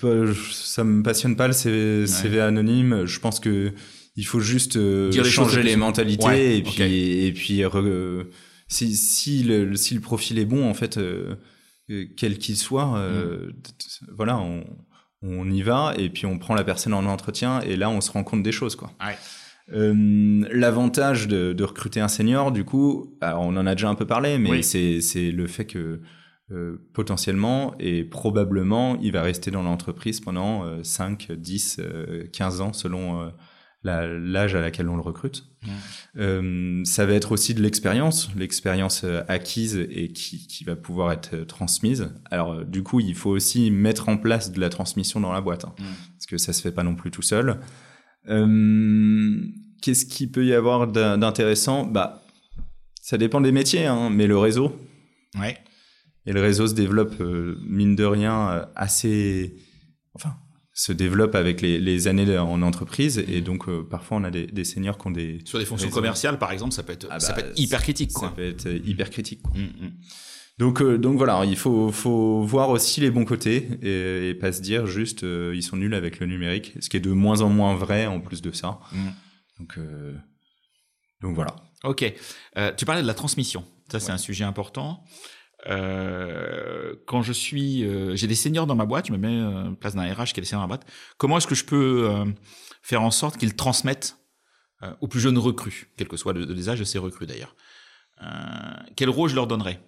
[0.00, 3.06] je ça me passionne pas le CV, CV, anonyme.
[3.06, 3.72] Je pense que
[4.16, 6.82] il faut juste euh, changer les mentalités et puis
[7.26, 7.62] et, puis
[8.68, 11.36] si si le, si le profil est bon en fait euh,
[12.16, 14.06] quel qu'il soit euh, mm.
[14.16, 14.64] voilà on,
[15.22, 18.10] on y va et puis on prend la personne en entretien et là on se
[18.10, 18.92] rend compte des choses quoi.
[19.68, 24.38] L'avantage de, de, recruter un senior, du coup, on en a déjà un peu parlé,
[24.38, 26.00] mais c'est c'est le fait que
[26.52, 31.80] euh, potentiellement et probablement il va rester dans l'entreprise pendant 5, 10,
[32.32, 33.30] 15 ans selon euh,
[33.82, 35.44] l'âge à laquelle on le recrute.
[36.16, 41.36] Euh, ça va être aussi de l'expérience, l'expérience acquise et qui, qui, va pouvoir être
[41.46, 42.14] transmise.
[42.30, 45.64] Alors du coup, il faut aussi mettre en place de la transmission dans la boîte,
[45.64, 47.58] hein, parce que ça se fait pas non plus tout seul.
[49.82, 51.84] Qu'est-ce qu'il peut y avoir d'intéressant?
[51.84, 52.22] Bah,
[53.02, 54.76] ça dépend des métiers, hein, mais le réseau.
[55.38, 55.58] Ouais.
[56.26, 59.56] Et le réseau se développe, euh, mine de rien, euh, assez.
[60.14, 60.34] Enfin,
[60.72, 63.24] se développe avec les, les années en entreprise.
[63.28, 65.40] Et donc, euh, parfois, on a des, des, seniors qui ont des.
[65.44, 67.80] Sur des fonctions commerciales, par exemple, ça peut être, ah ça peut bah, être hyper
[67.80, 68.12] critique.
[68.12, 68.28] Quoi.
[68.28, 69.42] Ça peut être hyper critique.
[69.42, 69.54] Quoi.
[69.54, 69.92] Mm.
[70.58, 74.62] Donc, donc voilà, il faut, faut voir aussi les bons côtés et, et pas se
[74.62, 77.74] dire juste ils sont nuls avec le numérique, ce qui est de moins en moins
[77.74, 78.80] vrai en plus de ça.
[78.90, 79.08] Mm.
[79.58, 79.78] Donc,
[81.20, 81.56] donc voilà.
[81.84, 82.10] Ok.
[82.78, 83.64] tu parlais de la transmission.
[83.90, 85.04] Ça, c'est un sujet important.
[85.68, 89.72] Euh, quand je suis, euh, j'ai des seniors dans ma boîte, je me mets en
[89.72, 90.86] euh, place d'un RH qui est des seniors dans ma boîte.
[91.18, 92.24] Comment est-ce que je peux
[92.82, 94.18] faire en sorte qu'ils transmettent
[95.00, 97.56] aux plus jeunes recrues, quel que soit le, les âges de ces recrues d'ailleurs
[98.94, 99.80] Quel rôle je leur donnerais?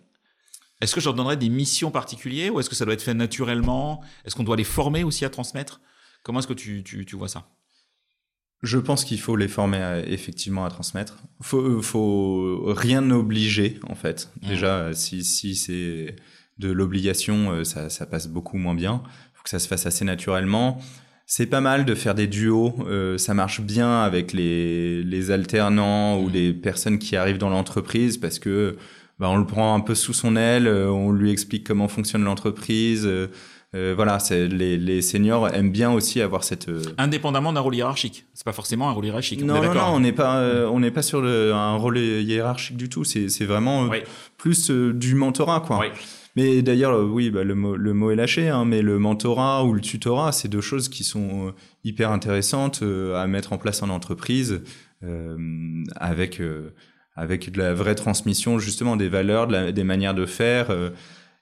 [0.80, 3.14] Est-ce que je leur donnerais des missions particulières ou est-ce que ça doit être fait
[3.14, 4.02] naturellement?
[4.24, 5.80] Est-ce qu'on doit les former aussi à transmettre?
[6.22, 7.48] Comment est-ce que tu, vois ça?
[8.62, 11.18] Je pense qu'il faut les former effectivement à transmettre.
[11.40, 14.30] Faut, euh, faut rien obliger en fait.
[14.42, 16.16] Déjà, si, si c'est
[16.58, 19.02] de l'obligation, euh, ça, ça, passe beaucoup moins bien.
[19.34, 20.80] Faut que ça se fasse assez naturellement.
[21.26, 22.74] C'est pas mal de faire des duos.
[22.86, 28.16] Euh, ça marche bien avec les, les alternants ou les personnes qui arrivent dans l'entreprise
[28.16, 28.76] parce que
[29.20, 33.08] bah, on le prend un peu sous son aile, on lui explique comment fonctionne l'entreprise.
[33.74, 38.24] Euh, voilà, les, les, seniors aiment bien aussi avoir cette euh, indépendamment d'un rôle hiérarchique.
[38.32, 39.44] C'est pas forcément un rôle hiérarchique.
[39.44, 42.78] Non, non, non, on n'est pas, euh, on n'est pas sur le, un rôle hiérarchique
[42.78, 43.04] du tout.
[43.04, 43.90] C'est, c'est vraiment
[44.38, 45.84] plus du mentorat, quoi.
[46.34, 49.74] Mais d'ailleurs, oui, bah, le, mot, le mot est lâché, hein, mais le mentorat ou
[49.74, 51.52] le tutorat, c'est deux choses qui sont
[51.84, 52.82] hyper intéressantes
[53.14, 54.62] à mettre en place en entreprise
[55.96, 56.40] avec
[57.16, 60.68] avec de la vraie transmission justement des valeurs, des manières de faire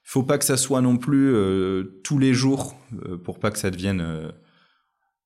[0.07, 3.59] faut pas que ça soit non plus euh, tous les jours euh, pour pas que
[3.59, 4.31] ça devienne euh,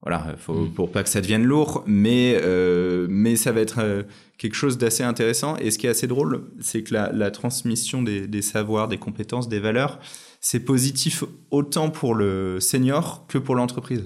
[0.00, 0.72] voilà faut, mm.
[0.72, 2.40] pour pas que ça devienne lourd mais
[3.08, 4.06] mais ça va être
[4.38, 8.02] quelque chose d'assez intéressant et ce qui est assez drôle c'est que la, la transmission
[8.02, 10.00] des, des, savoirs des compétences des valeurs
[10.40, 14.04] c'est positif autant pour le senior que pour l'entreprise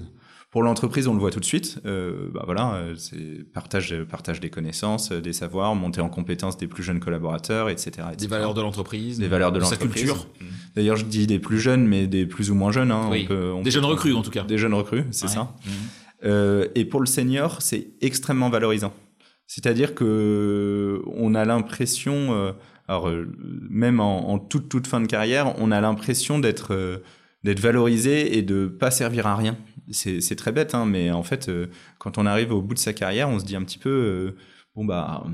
[0.55, 1.81] pour l'entreprise, on le voit tout de suite.
[1.85, 6.55] Euh, bah voilà, euh, c'est partage, partage des connaissances, euh, des savoirs, montée en compétences
[6.55, 8.07] des plus jeunes collaborateurs, etc.
[8.17, 9.19] Des valeurs de l'entreprise.
[9.19, 10.07] Des valeurs de, l'entreprise.
[10.07, 10.27] Sa culture.
[10.73, 12.91] D'ailleurs, je dis des plus jeunes, mais des plus ou moins jeunes.
[12.91, 13.09] Hein.
[13.11, 13.23] Oui.
[13.25, 14.45] On peut, on des jeunes recrues, en tout cas.
[14.45, 15.41] Des jeunes recrues, c'est ça.
[15.43, 15.69] Mmh.
[16.23, 18.93] Euh, et pour le senior, c'est extrêmement valorisant.
[19.47, 22.53] C'est-à-dire que on a l'impression, euh,
[22.87, 23.11] alors
[23.69, 27.01] même en, en, toute toute fin de carrière, on a l'impression d'être
[27.43, 29.57] d'être valorisé et de pas servir à rien
[29.91, 31.67] c'est très bête, hein, mais en fait, euh,
[31.99, 34.37] quand on arrive au bout de sa carrière, on se dit un petit peu, euh,
[34.75, 35.25] bon bah,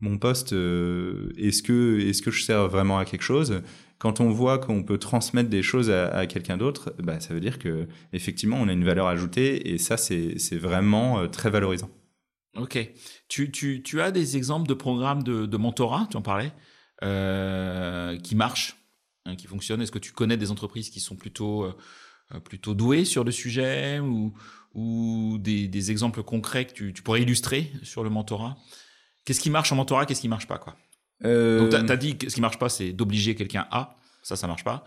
[0.00, 3.62] mon poste, euh, est-ce que, est-ce que je sers vraiment à quelque chose?
[3.98, 7.58] Quand on voit qu'on peut transmettre des choses à, quelqu'un d'autre, bah, ça veut dire
[7.58, 11.90] que effectivement, on a une valeur ajoutée, et ça, c'est vraiment très valorisant.
[12.56, 12.78] Ok.
[13.28, 16.52] Tu, tu, tu, as des exemples de programmes de, mentorat, tu en parlais,
[18.22, 18.76] qui marchent,
[19.24, 19.82] hein, qui fonctionnent?
[19.82, 21.66] Est-ce que tu connais des entreprises qui sont plutôt
[22.44, 24.34] plutôt doué sur le sujet ou,
[24.74, 28.56] ou des, des, exemples concrets que tu, tu, pourrais illustrer sur le mentorat?
[29.24, 30.76] Qu'est-ce qui marche en mentorat Qu'est-ce qui marche pas quoi?
[31.24, 31.68] Euh...
[31.68, 33.96] Donc, tu as, dit que ce qui marche pas, c'est d'obliger quelqu'un à.
[34.22, 34.84] Ça, ça marche pas.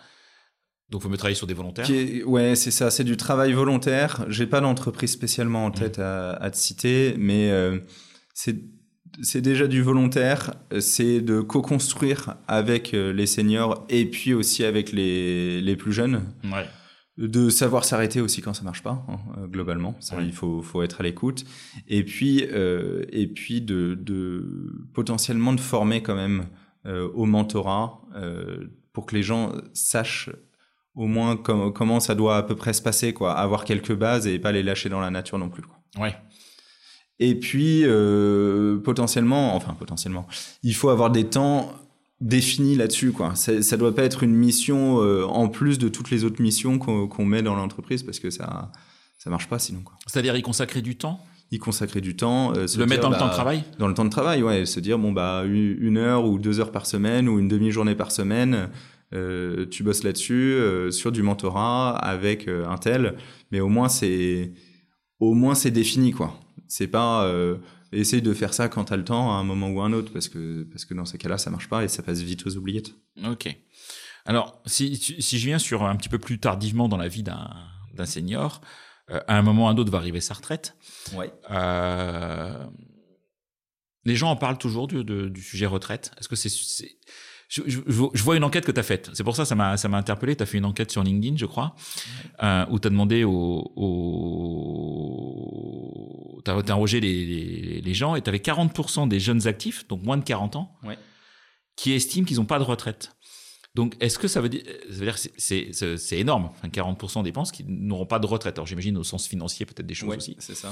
[0.90, 1.88] Donc, il faut me travailler sur des volontaires.
[2.26, 2.92] ouais, c'est ça.
[2.92, 4.26] C'est du travail volontaire.
[4.28, 5.74] J'ai pas d'entreprise spécialement en mmh.
[5.74, 7.80] tête à, te citer, mais euh,
[8.34, 10.54] c'est déjà du volontaire.
[10.80, 16.26] C'est de co-construire avec euh, les seniors et puis aussi avec les, les plus jeunes.
[16.44, 16.68] Ouais.
[17.18, 19.96] De savoir s'arrêter aussi quand ça marche pas, hein, euh, globalement.
[20.00, 21.46] Ça, Il faut, faut être à l'écoute.
[21.88, 26.46] Et puis, et puis de, de, potentiellement de former quand même
[27.14, 28.02] au mentorat
[28.92, 30.32] pour que les gens sachent
[30.96, 33.34] au moins comment ça doit à peu près se passer, quoi.
[33.34, 35.62] Avoir quelques bases et pas les lâcher dans la nature non plus.
[35.62, 36.04] Quoi.
[36.04, 36.16] Ouais.
[37.20, 40.28] Et puis euh, potentiellement, enfin potentiellement,
[40.64, 41.72] il faut avoir des temps
[42.22, 43.36] définis là-dessus, quoi.
[43.36, 46.78] Ça, ça doit pas être une mission euh, en plus de toutes les autres missions
[46.78, 48.72] qu'on met dans l'entreprise parce que ça
[49.18, 49.84] ça marche pas sinon.
[50.08, 51.20] C'est-à-dire y consacrer du temps?
[51.52, 52.54] Y consacrer du temps.
[52.56, 53.64] Euh, le mettre dans le temps de bah, travail?
[53.78, 54.66] Dans le temps de travail, ouais.
[54.66, 58.12] Se dire, bon, bah, une heure ou deux heures par semaine ou une demi-journée par
[58.12, 58.70] semaine,
[59.14, 60.58] euh, tu bosses là-dessus
[60.92, 63.16] sur du mentorat avec un tel,
[63.52, 64.54] mais au moins c'est
[65.20, 66.40] au moins c'est défini quoi.
[66.68, 67.30] C'est pas
[67.92, 69.94] essaye de faire ça quand tu as le temps à un moment ou à un
[69.94, 72.46] autre parce que parce que dans ces cas-là ça marche pas et ça passe vite
[72.46, 72.94] aux oubliettes.
[73.26, 73.56] Ok.
[74.26, 78.06] Alors si si je viens sur un petit peu plus tardivement dans la vie d'un
[78.06, 78.62] senior,
[79.08, 80.76] à un moment ou à un autre va arriver sa retraite.
[81.14, 81.32] Ouais.
[84.06, 86.12] les gens en parlent toujours du, du sujet retraite.
[86.20, 86.50] Est-ce que c'est
[87.52, 87.82] je, je,
[88.14, 89.10] je, vois une enquête que tu as faite.
[89.14, 90.38] C'est pour ça ça m'a ça m'a interpellé.
[90.38, 91.76] Tu as fait une enquête sur LinkedIn, je crois,
[92.42, 95.12] euh, où tu as demandé aux, aux...
[96.46, 100.02] tu as interrogé les, les, les, gens et tu avais 40% des jeunes actifs, donc
[100.04, 100.98] moins de 40 ans, ouais.
[101.76, 103.12] qui estiment qu'ils n'ont pas de retraite.
[103.76, 105.34] Donc, est-ce que ça veut dire, ça veut dire c'est,
[105.74, 108.58] c'est, c'est énorme, enfin, 40% des pensent qu'ils n'auront pas de retraite.
[108.58, 110.38] Alors, j'imagine au sens financier, peut-être des choses ouais, aussi.
[110.40, 110.72] C'est ça.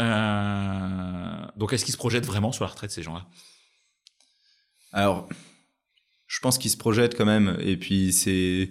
[0.00, 3.26] Euh, donc, est-ce qu'ils se projettent vraiment sur la retraite, ces gens-là?
[4.92, 5.28] Alors,
[6.26, 7.56] je pense qu'il se projette quand même.
[7.60, 8.70] Et puis c'est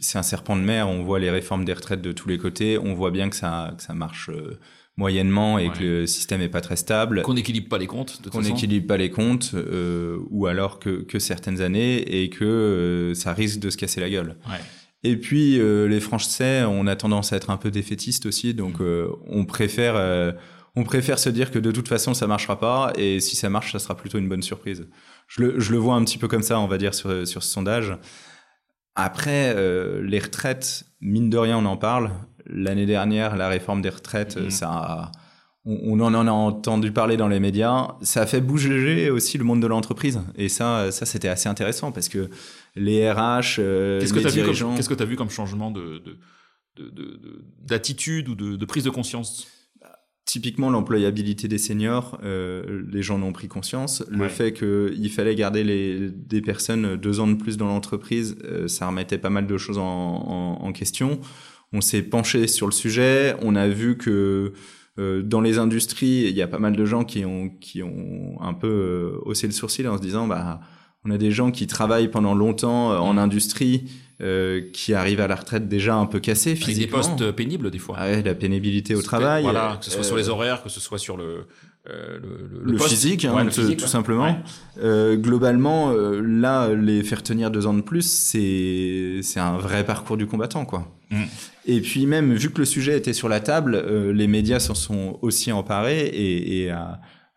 [0.00, 0.88] c'est un serpent de mer.
[0.88, 2.78] On voit les réformes des retraites de tous les côtés.
[2.78, 4.58] On voit bien que ça que ça marche euh,
[4.96, 7.22] moyennement et que le système est pas très stable.
[7.22, 8.28] Qu'on n'équilibre pas les comptes.
[8.30, 13.14] Qu'on n'équilibre pas les comptes, euh, ou alors que, que certaines années et que euh,
[13.14, 14.36] ça risque de se casser la gueule.
[14.46, 14.60] Ouais.
[15.04, 18.84] Et puis les Français, on a tendance à être un peu défaitistes aussi, donc mmh.
[18.84, 19.96] euh, on préfère
[20.74, 23.72] on préfère se dire que de toute façon ça marchera pas et si ça marche
[23.72, 24.86] ça sera plutôt une bonne surprise.
[25.34, 27.42] Je le, je le vois un petit peu comme ça on va dire sur, sur
[27.42, 27.96] ce sondage.
[28.94, 32.10] Après euh, les retraites, mine de rien on en parle.
[32.44, 34.50] L'année dernière la réforme des retraites mmh.
[34.50, 35.10] ça
[35.64, 37.94] on, on, en a entendu parler dans les médias.
[38.02, 41.92] Ça a fait bouger aussi le monde de l'entreprise et ça ça c'était assez intéressant
[41.92, 42.28] parce que
[42.74, 45.30] les RH, euh, qu'est-ce que tu as vu comme qu'est-ce que tu as vu comme
[45.30, 46.18] changement de, de
[47.60, 49.46] d'attitude ou de, de, prise de conscience?
[50.24, 54.04] Typiquement, l'employabilité des seniors, euh, les gens en ont pris conscience.
[54.08, 58.68] Le fait qu'il fallait garder les, des personnes deux ans de plus dans l'entreprise, euh,
[58.68, 61.20] ça remettait pas mal de choses en, en, en question.
[61.72, 63.34] On s'est penché sur le sujet.
[63.42, 64.52] On a vu que
[64.98, 68.40] euh, dans les industries, il y a pas mal de gens qui ont, qui ont
[68.40, 70.60] un peu haussé le sourcil en se disant, bah,
[71.04, 73.18] on a des gens qui travaillent pendant longtemps en mmh.
[73.18, 73.90] industrie
[74.22, 76.98] euh, qui arrivent à la retraite déjà un peu cassés physiquement.
[76.98, 77.96] Avec des postes pénibles des fois.
[77.98, 79.42] Ah ouais, la pénibilité au travail.
[79.42, 81.46] Voilà, que ce soit sur les euh, horaires, que ce soit sur le
[81.90, 84.36] euh, le, le, physique, hein, tout, simplement.
[84.78, 89.84] Euh, globalement, euh, là, les faire tenir deux ans de plus, c'est c'est un vrai
[89.84, 90.96] parcours du combattant, quoi.
[91.10, 91.22] Mm.
[91.66, 94.76] Et puis même, vu que le sujet était sur la table, euh, les médias s'en
[94.76, 96.74] sont aussi emparés et, et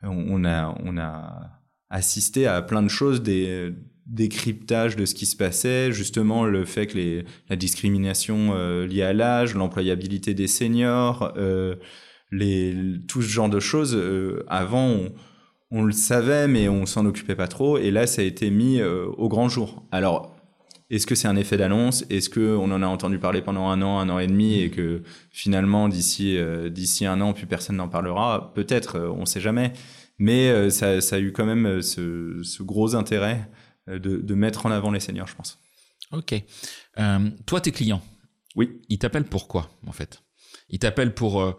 [0.04, 1.50] on a on a
[1.90, 3.74] assisté à plein de choses des
[4.06, 9.02] décryptage de ce qui se passait, justement le fait que les, la discrimination euh, liée
[9.02, 11.76] à l'âge, l'employabilité des seniors, euh,
[12.32, 12.76] les,
[13.08, 15.00] tout ce genre de choses, euh, avant
[15.72, 18.82] on, le savait mais on s'en occupait pas trop et là ça a été mis
[18.82, 19.84] au grand jour.
[19.92, 20.36] Alors
[20.92, 22.06] est-ce que c'est un effet d'annonce?
[22.12, 24.70] Est-ce que on en a entendu parler pendant un an, un an et demi et
[24.70, 26.38] que finalement d'ici
[26.70, 28.54] d'ici un an plus personne n'en parlera?
[28.54, 29.74] Peut-être, on sait jamais.
[30.20, 33.50] Mais ça, a eu quand même ce, gros intérêt
[33.88, 35.60] de, de, mettre en avant les seniors, je pense.
[36.12, 36.34] Ok.
[37.00, 38.02] Euh, toi, tes clients,
[38.56, 38.82] oui.
[38.90, 40.24] ils t'appellent pourquoi, en fait?
[40.70, 41.54] Ils t'appellent pour, euh,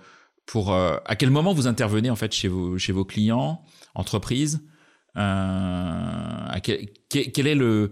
[0.47, 3.63] pour à quel moment vous intervenez en fait chez vos, chez vos clients,
[3.95, 4.61] entreprises?
[5.15, 7.91] Quel, quel, est le,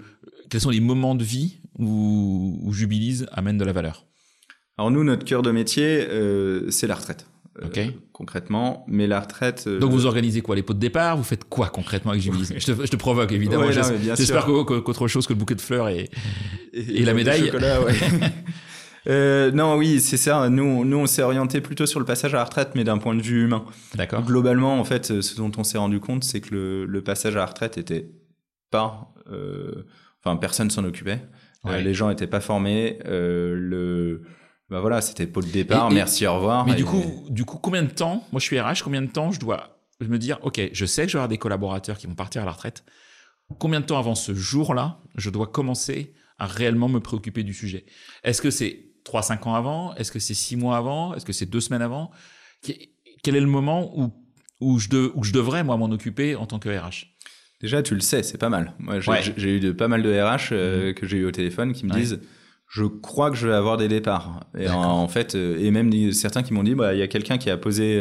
[0.50, 4.06] Quels sont les moments de vie où, où Jubilise amène de la valeur?
[4.76, 6.06] Alors nous, notre cœur de métier,
[6.70, 7.26] c'est la retraite.
[7.62, 8.84] Euh, concrètement.
[8.88, 9.64] Mais la retraite.
[9.66, 11.16] Euh, Donc vous organisez quoi Les pots de départ?
[11.16, 13.70] Vous faites quoi concrètement avec je, te, je te provoque évidemment.
[13.70, 16.10] J'espère qu'autre chose que le bouquet de fleurs et,
[16.72, 17.46] et, et la médaille.
[17.46, 17.94] Chocolat, ouais.
[19.06, 20.48] Euh, non, oui, c'est ça.
[20.48, 23.14] Nous, nous, on s'est orienté plutôt sur le passage à la retraite, mais d'un point
[23.14, 23.66] de vue humain.
[23.94, 24.22] D'accord.
[24.22, 27.40] Globalement, en fait, ce dont on s'est rendu compte, c'est que le, le, passage à
[27.40, 28.08] la retraite était
[28.70, 29.12] pas,
[30.24, 31.20] enfin, personne s'en occupait.
[31.66, 32.98] Les gens n'étaient pas formés.
[33.04, 34.22] Le,
[34.74, 35.88] bah voilà, c'était pot de départ.
[35.92, 36.66] merci, au revoir.
[36.66, 38.82] Mais du coup, du coup, combien de temps Moi, je suis RH.
[38.82, 41.38] Combien de temps je dois me dire, ok, je sais que je vais avoir des
[41.38, 42.82] collaborateurs qui vont partir à la retraite.
[43.60, 47.86] Combien de temps avant ce jour-là, je dois commencer à réellement me préoccuper du sujet?
[48.24, 49.94] Est-ce que c'est 3-5 ans avant?
[49.94, 51.14] Est-ce que c'est 6 mois avant?
[51.14, 52.10] Est-ce que c'est 2 semaines avant?
[53.22, 54.12] Quel est le moment où,
[54.60, 57.14] où, je, de, où je devrais, moi, m'en occuper en tant que RH
[57.60, 58.74] Déjà, tu le sais, c'est pas mal.
[58.80, 60.94] Moi, j'ai eu de, pas mal de RH euh, mhm.
[60.94, 62.18] que j'ai eu au téléphone qui me disent
[62.74, 64.40] je crois que je vais avoir des départs.
[64.58, 67.38] Et en, fait, euh, et même certains qui m'ont dit bah, il y a quelqu'un
[67.38, 67.96] qui a posé.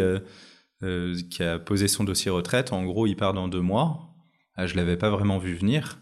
[0.81, 2.73] Euh, qui a posé son dossier retraite.
[2.73, 4.09] En gros, il part dans deux mois.
[4.55, 5.99] Ah, je l'avais pas vraiment vu venir.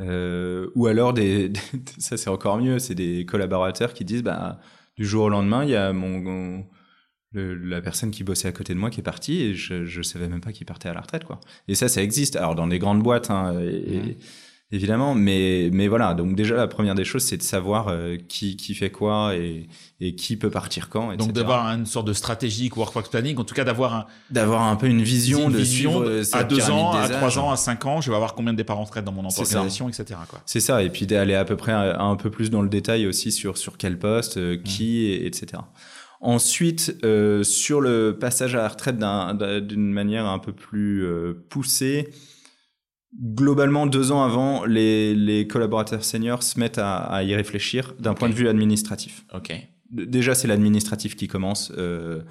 [0.00, 0.70] Mhm.
[0.74, 1.52] ou alors, des,
[1.98, 4.58] ça c'est encore mieux, c'est des collaborateurs qui disent bah,
[4.96, 6.64] du jour au lendemain, il y a mon,
[7.32, 10.28] la personne qui bossait à côté de moi qui est partie et je, je savais
[10.28, 11.40] même pas qu'il partait à la retraite quoi.
[11.68, 12.36] Et ça, ça existe.
[12.36, 14.14] Alors dans des grandes boîtes, hein, mmh.
[14.70, 16.14] Évidemment, mais mais voilà.
[16.14, 19.68] Donc déjà la première des choses, c'est de savoir euh, qui qui fait quoi et,
[20.00, 21.16] et qui peut partir quand.
[21.16, 24.76] Donc d'avoir une sorte de stratégie work planning, en tout cas d'avoir un d'avoir un
[24.76, 26.02] peu une vision, de vision
[26.32, 28.78] à deux ans, à trois ans, à cinq ans, je vais avoir combien de départs
[28.78, 30.18] en retraite dans mon organisation, etc.
[30.46, 30.82] C'est ça.
[30.82, 33.76] Et puis d'aller à peu près un, peu plus dans le détail aussi sur sur
[33.76, 35.62] quel poste, euh, qui, et, etc.
[36.20, 42.10] Ensuite, euh, sur le passage à la retraite d'une manière un peu plus euh, poussée,
[43.20, 48.34] globalement, deux ans avant, les, collaborateurs seniors se mettent à, y réfléchir d'un point de
[48.34, 49.24] vue administratif.
[49.34, 49.52] Ok.
[49.90, 51.72] Déjà, c'est l'administratif qui commence.
[51.76, 52.22] Euh,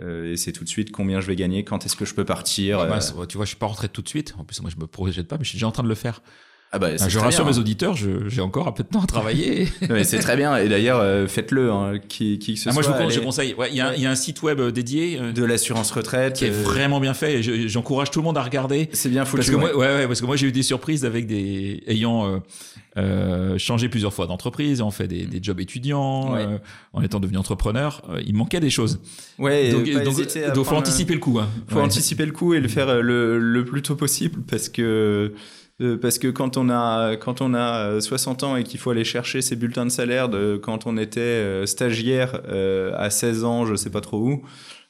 [0.00, 2.86] et c'est tout de suite combien je vais gagner, quand est-ce que je peux partir.
[3.28, 4.34] tu vois, je suis pas rentré tout de suite.
[4.38, 5.94] En plus, moi, je me projette pas, mais je suis déjà en train de le
[5.94, 6.22] faire.
[6.70, 9.68] Ah bah, je rassure mes auditeurs, j'ai encore un peu de temps à travailler.
[10.04, 10.56] c'est très bien.
[10.56, 12.82] Et d'ailleurs, euh, faites-le, hein, qui, qui que ce ah, soit.
[12.82, 13.54] Moi, je vous, conseille.
[13.70, 16.44] Il y, a, y, a un site web euh, dédié euh, de l'assurance retraite qui
[16.44, 17.36] est vraiment bien fait.
[17.36, 18.90] Et j'encourage tout le monde à regarder.
[18.92, 19.38] C'est bien foutu.
[19.38, 22.40] Parce que moi, ouais, ouais, parce que moi, j'ai eu des surprises avec des ayant
[23.56, 26.36] changé plusieurs fois d'entreprise, en fait des, des jobs étudiants,
[26.92, 28.02] en étant devenu entrepreneur.
[28.26, 29.00] il manquait des choses.
[29.38, 29.70] Ouais.
[29.70, 29.88] Donc,
[30.54, 31.38] donc, faut anticiper le coup.
[31.38, 31.48] Hein.
[31.68, 34.82] Faut anticiper le coup et le faire le, le plus tôt possible parce que
[35.18, 35.34] euh,
[36.00, 39.04] parce que quand on a quand on a 60 euh, ans et qu'il faut aller
[39.04, 42.40] chercher ses bulletins de salaire de quand on était euh, stagiaire
[42.96, 44.42] à 16 ans, je sais pas trop où.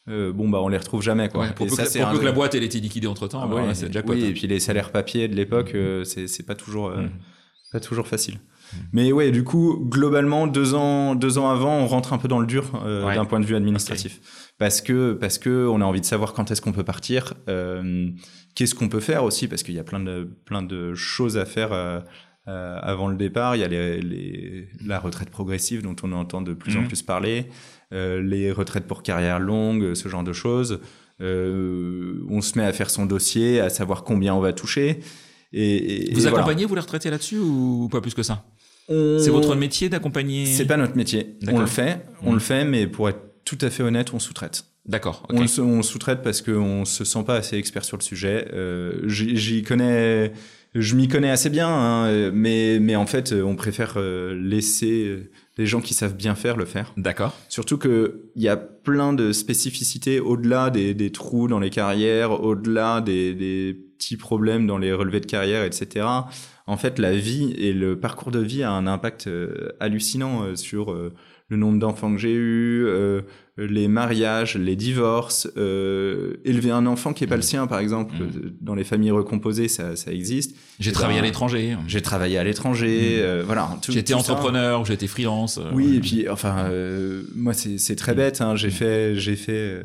[0.07, 1.47] bon bah on les retrouve jamais quoi.
[1.49, 4.33] pour, peu, que, la boîte elle été liquidée entre temps, ah c'est déjà Oui, et
[4.33, 6.05] puis les salaires papier de l'époque, mm.
[6.05, 7.11] c'est c'est pas toujours mm.
[7.73, 8.39] pas toujours facile.
[8.73, 8.77] Mm.
[8.93, 12.41] Mais ouais, du coup, globalement, deux ans, deux ans avant, on rentre un peu dans
[12.41, 14.21] le dur d'un point de vue administratif,
[14.59, 17.35] parce que parce que on a envie de savoir quand est-ce qu'on peut partir.
[17.49, 18.11] Euh,
[18.59, 21.47] Qu'est-ce qu'on peut faire aussi Parce qu'il y a plein de, plein de choses à
[21.47, 22.01] faire euh,
[22.49, 23.55] euh, avant le départ.
[23.55, 26.89] Il y a les, la retraite progressive dont on entend de plus en mhm.
[26.89, 27.47] plus parler,
[27.95, 30.81] euh, les retraites pour carrière longue, ce genre de choses.
[31.21, 34.99] on se met à faire son dossier, à savoir combien on va toucher.
[35.53, 38.45] Et, vous accompagnez, vous les retraités là-dessus ou pas plus que ça?
[38.89, 41.37] C'est votre métier d'accompagner C'est pas notre métier.
[41.49, 42.41] On le fait, on le mhm.
[42.41, 44.65] fait, mais pour être tout à fait honnête, on sous-traite.
[44.87, 45.27] D'accord.
[45.29, 48.49] On, sous-traite parce qu'on se sent pas assez expert sur le sujet.
[48.55, 50.33] Euh, j'y connais,
[50.75, 55.67] je m'y connais assez bien, hein, mais mais en fait, on préfère euh, laisser les
[55.67, 56.95] gens qui savent bien faire le faire.
[56.97, 57.37] D'accord.
[57.51, 62.43] Surtout que il y a plein de spécificités au-delà des, des, trous dans les carrières,
[62.43, 66.07] au-delà des, des petits problèmes dans les relevés de carrière, etc.
[66.69, 70.95] En fait, la vie et le parcours de vie a un impact euh, hallucinant sur
[71.49, 73.23] le nombre d'enfants que j'ai eu, euh,
[73.57, 77.43] les mariages, les divorces, euh, élever un enfant qui est pas le mmh.
[77.43, 78.23] sien, par exemple, mmh.
[78.23, 80.55] euh, dans les familles recomposées, ça, ça existe.
[80.79, 81.77] J'ai travaillé à l'étranger.
[81.87, 83.43] J'ai travaillé à l'étranger, mmh.
[83.47, 83.71] voilà.
[83.89, 85.59] J'étais entrepreneur, j'étais freelance.
[85.73, 86.71] oui, et puis enfin,
[87.35, 88.41] moi c'est très bête.
[88.41, 89.83] Hein, j'ai fait, j'ai fait.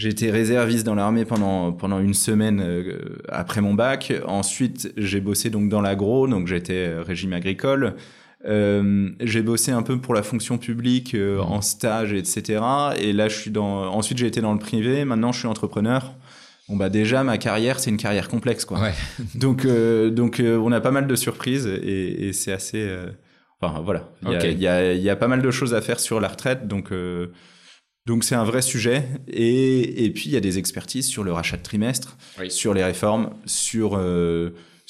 [0.00, 2.64] J'ai été réserviste dans l'armée pendant pendant une semaine
[3.28, 4.14] après mon bac.
[4.26, 7.96] Ensuite, j'ai bossé donc dans l'agro, donc j'étais régime agricole.
[8.46, 11.40] Euh, j'ai bossé un peu pour la fonction publique euh, mmh.
[11.40, 12.62] en stage, etc.
[12.98, 13.92] Et là, je suis dans.
[13.92, 15.04] Ensuite, j'ai été dans le privé.
[15.04, 16.14] Maintenant, je suis entrepreneur.
[16.68, 18.78] Bon bah déjà ma carrière c'est une carrière complexe quoi.
[18.78, 18.94] Ouais.
[19.34, 22.88] donc euh, donc euh, on a pas mal de surprises et, et c'est assez.
[23.60, 24.08] Enfin voilà.
[24.22, 25.98] Il y, a, il, y a, il y, a, pas mal de choses à faire
[25.98, 26.92] sur la retraite donc.
[28.06, 31.32] Donc c'est un vrai sujet et, et puis il y a des expertises sur le
[31.32, 32.16] rachat de trimestre,
[32.48, 33.96] sur les réformes, sur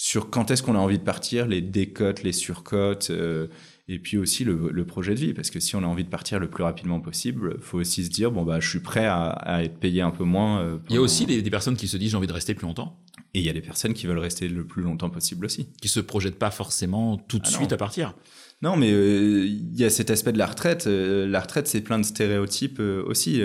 [0.02, 3.48] sur quand est-ce qu'on a envie de partir, les décotes, les surcotes, euh,
[3.86, 5.34] et puis aussi le, projet de vie.
[5.34, 8.08] Parce que si on a envie de partir le plus rapidement possible, faut aussi se
[8.08, 10.62] dire bon bah je suis prêt à, être payé un peu moins.
[10.62, 12.66] Euh, il y a aussi des, personnes qui se disent j'ai envie de rester plus
[12.66, 12.98] longtemps.
[13.34, 15.68] Et il y a des personnes qui veulent rester le plus longtemps possible aussi.
[15.82, 18.14] Qui se projettent pas forcément tout de ah suite à partir.
[18.62, 20.86] Non, mais euh, il y a cet aspect de la retraite.
[20.86, 23.42] la retraite, c'est plein de stéréotypes aussi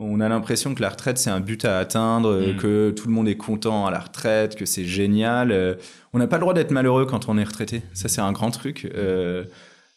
[0.00, 2.56] on a l'impression que la retraite c'est un but à atteindre, mm.
[2.56, 5.52] que tout le monde est content à la retraite, que c'est génial.
[5.52, 5.74] Euh,
[6.12, 7.82] on n'a pas le droit d'être malheureux quand on est retraité.
[7.92, 8.90] Ça c'est un grand truc.
[8.94, 9.44] Euh,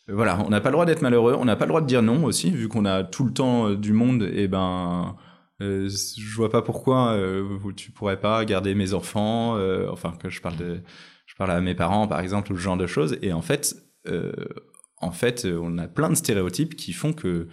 [0.08, 2.02] voilà, on n'a pas le droit d'être malheureux, on n'a pas le droit de dire
[2.02, 5.16] non aussi, vu qu'on a tout le temps euh, du monde, et ben,
[5.62, 10.30] euh, je vois pas pourquoi euh, tu pourrais pas garder mes enfants, euh, enfin que
[10.30, 10.82] je parle de,
[11.26, 13.78] je parle à mes parents par exemple ou ce genre de choses, et en fait,
[14.06, 17.48] en fait, on a plein de stéréotypes qui font que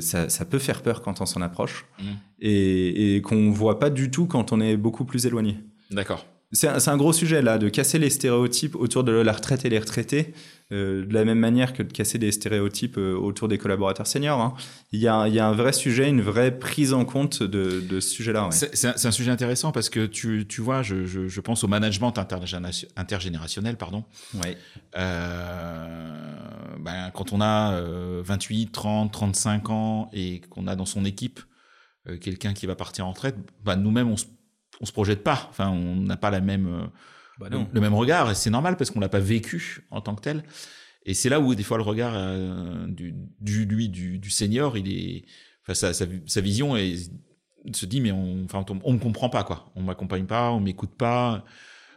[0.00, 2.04] ça, ça, peut faire peur quand on s'en approche, mmh.
[2.40, 5.56] et, et qu'on voit pas du tout quand on est beaucoup plus éloigné.
[5.90, 6.26] D'accord.
[6.52, 9.70] C'est un, un, gros sujet là, de casser les stéréotypes autour de la retraite et
[9.70, 10.34] les retraités.
[10.72, 14.40] Euh, de la même manière que de casser des stéréotypes euh, autour des collaborateurs seniors.
[14.40, 14.54] Hein.
[14.92, 17.80] Il, y a, il, y a, un vrai sujet, une vraie prise en compte de,
[17.80, 18.46] de ce sujet-là.
[18.46, 18.50] Ouais.
[18.50, 21.68] C'est un, un, sujet intéressant parce que tu, tu vois, je, je, je, pense au
[21.68, 23.76] management intergénérationnel.
[23.76, 24.04] Pardon.
[24.42, 24.56] Ouais.
[24.96, 26.36] Euh,
[26.80, 27.78] ben, quand on a
[28.22, 31.40] 28, 30, 35 ans et qu'on a dans son équipe
[32.22, 34.24] quelqu'un qui va partir en retraite, ben, nous-mêmes, on se,
[34.80, 35.46] on se projette pas.
[35.50, 36.88] Enfin, on n'a pas la même
[37.38, 40.22] bah le même regard, et c'est normal parce qu'on l'a pas vécu en tant que
[40.22, 40.44] tel.
[41.06, 44.78] Et c'est là où des fois le regard euh, du, du, lui du, du senior,
[44.78, 45.24] il est,
[45.62, 46.96] enfin sa, sa, sa vision et
[47.72, 50.60] se dit mais on, enfin on, on me comprend pas quoi, on m'accompagne pas, on
[50.60, 51.44] m'écoute pas,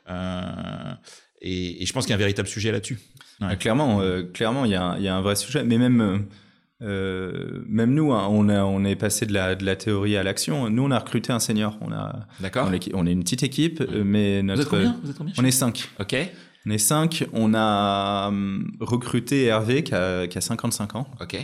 [0.10, 0.94] euh,
[1.42, 3.00] et, et, je pense qu'il y a un véritable sujet là-dessus.
[3.40, 3.56] Ouais.
[3.58, 6.28] clairement, euh, clairement il y a, il y a un vrai sujet, mais même
[6.82, 10.16] euh, euh, même nous, hein, on, a, on est passé de la, de la théorie
[10.16, 10.70] à l'action.
[10.70, 11.78] Nous, on a recruté un senior.
[11.82, 12.70] On a, D'accord.
[12.70, 14.62] On, on, est une petite équipe, mais notre.
[14.62, 15.34] Vous êtes combien, Vous êtes combien?
[15.38, 15.90] On est cinq.
[16.00, 16.16] Ok.
[16.66, 17.26] On est cinq.
[17.34, 21.08] On a hum, recruté Hervé qui a, qui a 55 ans.
[21.22, 21.38] Ok.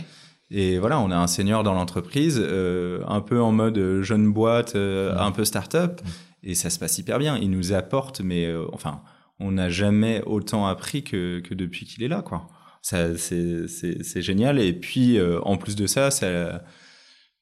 [0.50, 4.76] Et voilà, on a un senior dans l'entreprise, euh, un peu en mode jeune boîte,
[4.76, 5.18] euh, mmh.
[5.18, 6.08] un peu start-up, mmh.
[6.44, 7.36] et ça se passe hyper bien.
[7.38, 9.00] Il nous apporte, mais euh, enfin,
[9.40, 12.46] on n'a jamais autant appris que, que depuis qu'il est là, quoi
[12.84, 16.62] c'est génial et puis euh, en plus de ça ça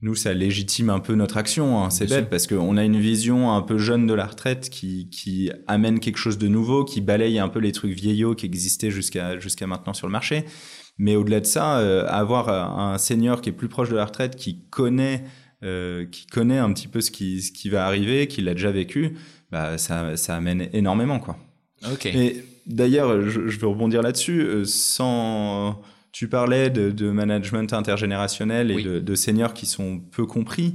[0.01, 1.91] nous ça légitime un peu notre action hein.
[1.91, 2.29] c'est bête sûr.
[2.29, 6.19] parce qu'on a une vision un peu jeune de la retraite qui qui amène quelque
[6.19, 9.95] chose de nouveau qui balaye un peu les trucs vieillots qui existaient jusqu'à jusqu'à maintenant
[9.95, 10.45] sur le marché
[10.97, 14.37] mais au-delà de ça euh, avoir un senior qui est plus proche de la retraite
[14.37, 15.25] qui connaît
[15.65, 18.71] euh, qui connaît un petit peu ce qui ce qui va arriver qui l'a déjà
[18.71, 19.17] vécu
[19.51, 21.37] bah ça ça amène énormément quoi
[21.91, 22.07] Ok.
[22.07, 24.41] Et d'ailleurs, je, je, veux rebondir là-dessus.
[24.41, 25.81] Euh, sans,
[26.13, 28.85] tu parlais de, de management intergénérationnel et oui.
[28.85, 30.75] de, de, seniors qui sont peu compris.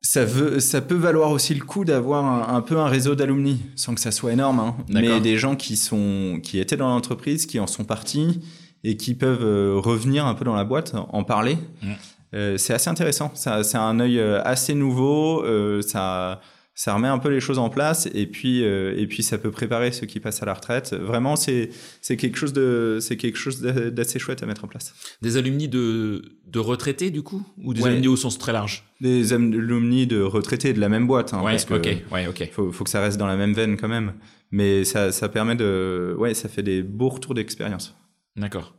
[0.00, 3.60] Ça, veut, ça peut valoir aussi le coup d'avoir un, un, peu un réseau d'alumni,
[3.74, 7.46] sans que ça soit énorme, hein, mais des gens qui sont, qui étaient dans l'entreprise,
[7.46, 8.40] qui en sont partis
[8.84, 11.58] et qui peuvent euh, revenir un peu dans la boîte, en parler.
[11.82, 11.92] Mmh.
[12.34, 13.32] Euh, c'est assez intéressant.
[13.34, 15.42] Ça, c'est un œil assez nouveau.
[15.44, 16.40] Euh, ça
[16.78, 19.50] ça remet un peu les choses en place et puis euh, et puis ça peut
[19.50, 20.94] préparer ceux qui passent à la retraite.
[20.94, 21.70] Vraiment, c'est
[22.00, 24.94] c'est quelque chose de c'est quelque chose d'assez chouette à mettre en place.
[25.20, 27.88] Des alumni de de retraités du coup ou des ouais.
[27.88, 28.84] alumni au sens très large?
[29.00, 31.34] Des alumni de retraités de la même boîte.
[31.34, 32.48] Hein, ouais, parce que ok, ouais, ok.
[32.52, 34.12] Faut faut que ça reste dans la même veine quand même.
[34.52, 37.96] Mais ça ça permet de ouais ça fait des beaux retours d'expérience.
[38.36, 38.76] D'accord.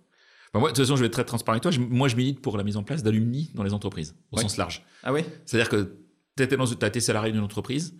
[0.53, 1.69] Bah moi, de toute façon, je vais être très transparent avec toi.
[1.69, 4.41] Je, moi, je milite pour la mise en place d'alumni dans les entreprises, au ouais.
[4.41, 4.83] sens large.
[5.03, 6.08] Ah oui C'est-à-dire que
[6.47, 7.95] tu as été salarié d'une entreprise,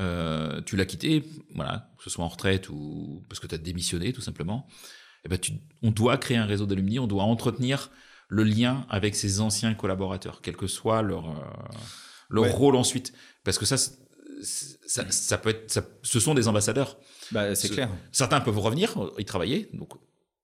[0.00, 1.24] euh, tu l'as quitté,
[1.54, 4.66] voilà, que ce soit en retraite ou parce que tu as démissionné tout simplement,
[5.24, 7.90] et ben tu, on doit créer un réseau d'alumni, on doit entretenir
[8.28, 11.42] le lien avec ses anciens collaborateurs, quel que soit leur, euh,
[12.28, 12.50] leur ouais.
[12.50, 13.12] rôle ensuite.
[13.44, 16.98] Parce que ça, ça, ça, peut être, ça, ce sont des ambassadeurs.
[17.30, 17.88] Bah, c'est clair.
[18.10, 19.92] Certains peuvent revenir, y travailler, donc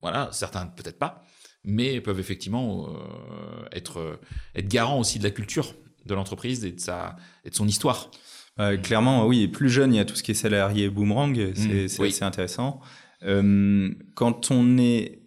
[0.01, 1.25] voilà, certains peut-être pas,
[1.63, 4.19] mais peuvent effectivement euh, être,
[4.55, 5.75] être garants aussi de la culture
[6.05, 8.11] de l'entreprise et de sa et de son histoire.
[8.59, 9.43] Euh, clairement, oui.
[9.43, 11.53] Et plus jeune, il y a tout ce qui est salarié boomerang.
[11.55, 12.09] C'est mmh, oui.
[12.09, 12.79] assez intéressant.
[13.23, 15.23] Euh, quand on est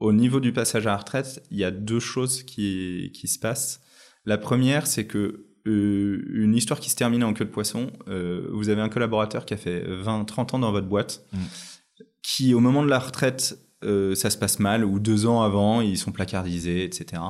[0.00, 3.38] au niveau du passage à la retraite, il y a deux choses qui qui se
[3.38, 3.80] passent.
[4.24, 7.90] La première, c'est que euh, une histoire qui se termine en queue de poisson.
[8.06, 11.38] Vous avez un collaborateur qui a fait 20, 30 ans dans votre boîte, mmh.
[12.22, 15.98] qui au moment de la retraite, ça se passe mal, ou deux ans avant, ils
[15.98, 17.20] sont placardisés, etc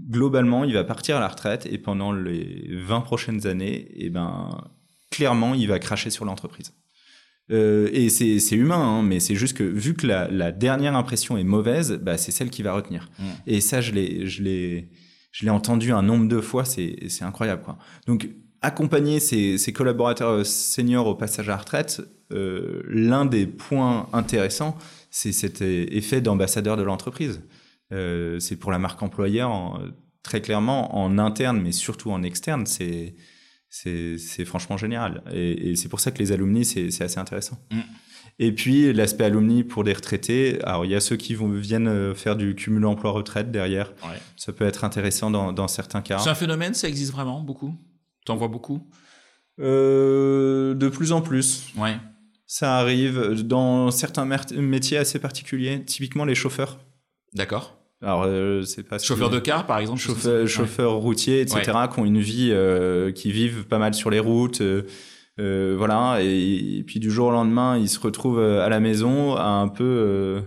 [0.00, 4.50] globalement, il va partir à la retraite et pendant les 20 prochaines années, eh ben,
[5.10, 6.72] clairement, il va cracher sur l'entreprise.
[7.52, 11.38] Euh, et c'est humain, hein, mais c'est juste que vu que la, la, dernière impression
[11.38, 13.08] est mauvaise, bah, c'est celle qui va retenir.
[13.18, 13.24] Mmh.
[13.46, 14.90] Et ça, je l'ai,
[15.48, 17.78] entendu un nombre de fois, c'est, c'est incroyable, quoi.
[18.06, 18.28] Donc,
[18.62, 24.76] accompagner ses, ses, collaborateurs seniors au passage à la retraite, euh, l'un des points intéressants,
[25.10, 27.42] c'est cet effet d'ambassadeur de l'entreprise.
[27.92, 29.78] Euh, c'est pour la marque employeur en,
[30.22, 33.14] très clairement en interne mais surtout en externe c'est
[33.68, 35.22] c'est franchement génial.
[35.32, 37.58] Et, et c'est pour ça que les alumni c'est assez intéressant.
[37.70, 37.80] Mm.
[38.38, 40.62] et puis l'aspect alumni pour des retraités.
[40.64, 43.92] Alors il y a ceux qui vont viennent euh, faire du cumul emploi retraite derrière.
[44.04, 44.18] Ouais.
[44.36, 46.18] ça peut être intéressant dans, dans certains cas.
[46.18, 47.74] C'est un phénomène ça existe vraiment beaucoup?
[48.24, 48.82] T'en vois beaucoup?
[49.60, 51.72] Euh, de plus en plus.
[51.76, 51.96] Ouais.
[52.46, 54.24] Ça arrive dans certains
[54.56, 56.78] métiers assez particuliers typiquement les chauffeurs.
[57.34, 57.75] D'accord.
[58.02, 60.00] Alors, euh, c'est pas chauffeur de car, par exemple.
[60.00, 64.20] Chauffeur, chauffeur routier, etc., qui ont une vie, euh, qui vivent pas mal sur les
[64.20, 64.60] routes.
[65.38, 69.46] Euh, voilà, et, puis du jour au lendemain, ils se retrouvent à la maison à
[69.46, 70.42] un peu,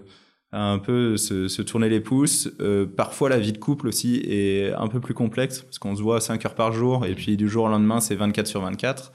[0.51, 2.49] à un peu se, se tourner les pouces.
[2.95, 6.21] parfois, la vie de couple aussi est un peu plus complexe parce qu'on se voit
[6.21, 9.11] 5 heures par jour et puis du jour au lendemain, c'est 24 sur 24.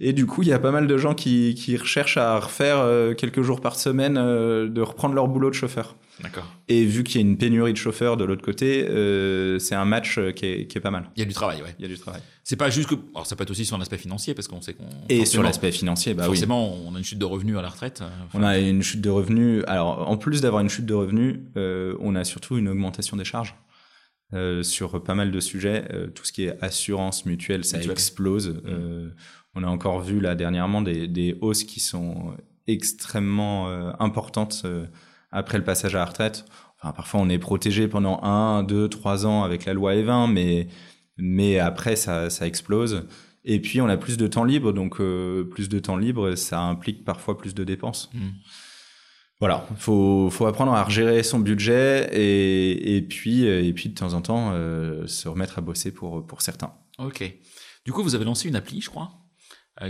[0.00, 3.14] Et du coup, il y a pas mal de gens qui, qui recherchent à refaire
[3.16, 5.96] quelques jours par semaine, de reprendre leur boulot de chauffeur.
[6.20, 6.44] D'accord.
[6.68, 9.84] Et vu qu'il y a une pénurie de chauffeurs de l'autre côté, euh, c'est un
[9.84, 11.10] match euh, qui est, qui est, pas mal.
[11.16, 11.74] Il y a du travail, ouais.
[11.78, 12.20] Il y a du travail.
[12.44, 12.94] C'est pas juste que.
[13.14, 14.84] Alors, ça peut être aussi sur l'aspect financier, parce qu'on sait qu'on.
[15.08, 18.02] Et sur l'aspect financier, bah forcément, on a une chute de revenus à la retraite.
[18.02, 19.64] Euh, on a une chute de revenus.
[19.66, 23.24] Alors, en plus d'avoir une chute de revenus, euh, on a surtout une augmentation des
[23.24, 23.54] charges.
[24.34, 28.48] Euh, sur pas mal de sujets, tout ce qui est assurance mutuelle, ça explose.
[28.48, 29.10] Mmh.
[29.54, 32.34] On a encore vu là dernièrement des, des hausses qui sont
[32.66, 33.68] extrêmement
[34.00, 34.64] importantes
[35.30, 36.44] après le passage à la retraite.
[36.82, 40.66] Enfin, parfois, on est protégé pendant un, deux, trois ans avec la loi E20, mais,
[41.16, 43.06] mais après, ça, ça explose.
[43.44, 46.60] Et puis, on a plus de temps libre, donc euh, plus de temps libre, ça
[46.60, 48.10] implique parfois plus de dépenses.
[48.14, 48.28] Mmh.
[49.40, 54.14] Voilà, faut faut apprendre à gérer son budget et, et puis et puis de temps
[54.14, 56.74] en temps euh, se remettre à bosser pour pour certains.
[56.98, 57.24] Ok.
[57.84, 59.21] Du coup, vous avez lancé une appli, je crois, euh,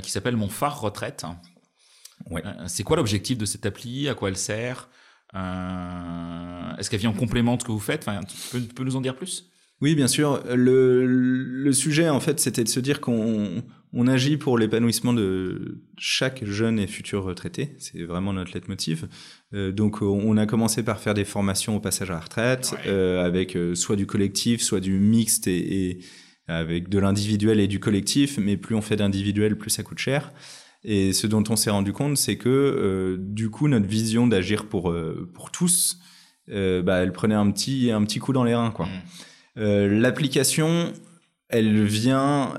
[0.02, 1.24] qui s'appelle Mon Phare Retraite.
[2.30, 2.42] Ouais.
[2.66, 4.08] c'est quoi l'objectif de cette appli?
[4.08, 4.88] À quoi elle sert?
[5.34, 8.06] Euh, est-ce qu'elle vient en complément de ce que vous faites?
[8.06, 9.50] Enfin, tu peux, nous en dire plus?
[9.80, 10.42] Oui, bien sûr.
[10.54, 13.62] Le, le sujet, en fait, c'était de se dire qu'on
[13.94, 17.74] on agit pour l'épanouissement de chaque jeune et futur retraité.
[17.78, 19.08] C'est vraiment notre leitmotiv.
[19.54, 23.24] Euh, donc, on a commencé par faire des formations au passage à la retraite, euh,
[23.24, 25.98] avec euh, soit du collectif, soit du mixte et, et
[26.48, 28.38] avec de l'individuel et du collectif.
[28.38, 30.32] Mais plus on fait d'individuel, plus ça coûte cher.
[30.84, 34.66] Et ce dont on s'est rendu compte, c'est que euh, du coup, notre vision d'agir
[34.66, 35.98] pour, euh, pour tous,
[36.50, 38.72] euh, bah, elle prenait un petit, un petit coup dans les reins.
[38.72, 38.86] quoi.
[38.86, 38.90] Mmh.
[39.54, 40.92] L'application,
[41.50, 42.54] elle vient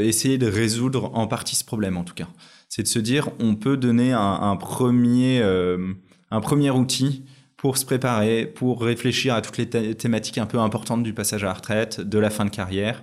[0.00, 2.28] essayer de résoudre en partie ce problème, en tout cas.
[2.70, 7.26] C'est de se dire, on peut donner un, un premier, un premier outil
[7.58, 11.48] pour se préparer, pour réfléchir à toutes les thématiques un peu importantes du passage à
[11.48, 13.02] la retraite, de la fin de carrière,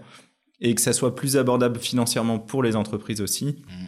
[0.61, 3.63] et que ça soit plus abordable financièrement pour les entreprises aussi.
[3.67, 3.85] Mmh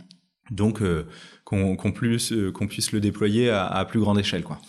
[0.52, 1.06] donc euh,
[1.44, 4.60] qu'on puisse, euh, qu'on puisse le déployer à, à plus grande échelle quoi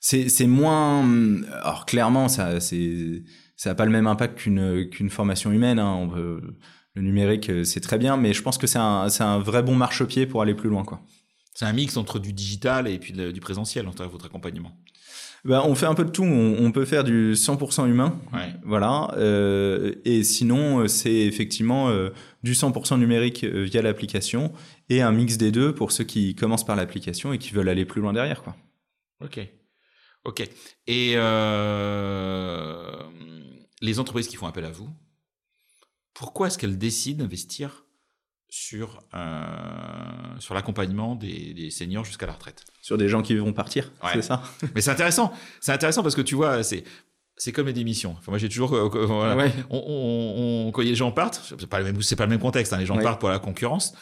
[0.00, 1.04] c'est moins
[1.50, 3.24] alors clairement ça c'est
[3.56, 5.92] ça n'a pas le même impact qu'une qu'une formation humaine hein.
[5.94, 9.74] on le numérique euh, c'est très bien mais je pense que c'est un vrai bon
[9.74, 11.00] marchepied pour aller plus loin quoi
[11.54, 14.76] c'est un mix entre du digital et puis du présentiel entre votre accompagnement
[15.46, 16.24] ben, on fait un peu de tout.
[16.24, 18.52] On, on peut faire du 100% humain, ouais.
[18.64, 19.10] voilà.
[19.16, 22.10] Euh, et sinon, c'est effectivement euh,
[22.42, 24.52] du 100% numérique via l'application
[24.88, 27.84] et un mix des deux pour ceux qui commencent par l'application et qui veulent aller
[27.84, 28.42] plus loin derrière.
[28.42, 28.56] Quoi.
[29.24, 29.40] Ok.
[30.24, 30.42] Ok.
[30.88, 32.96] Et euh,
[33.80, 34.88] les entreprises qui font appel à vous,
[36.14, 37.85] pourquoi est-ce qu'elles décident d'investir
[38.48, 43.52] sur, euh, sur l'accompagnement des, des, seniors jusqu'à la retraite Sur des gens qui vont
[43.52, 44.42] partir, c'est ça?
[44.74, 45.32] Mais c'est intéressant.
[45.60, 46.84] C'est intéressant parce que tu vois, c'est
[47.36, 48.16] c'est comme les démissions.
[48.18, 49.52] Enfin, moi, j'ai toujours, euh, voilà, ouais.
[49.68, 52.40] on, on, on, quand les gens partent, c'est pas le même, c'est pas le même
[52.40, 52.72] contexte.
[52.72, 53.02] Hein, les gens ouais.
[53.02, 53.94] partent pour la concurrence.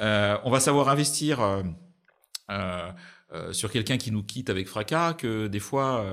[0.00, 1.62] Euh, on va savoir investir euh,
[2.50, 2.90] euh,
[3.32, 6.04] euh sur quelqu'un qui nous quitte avec fracas que des fois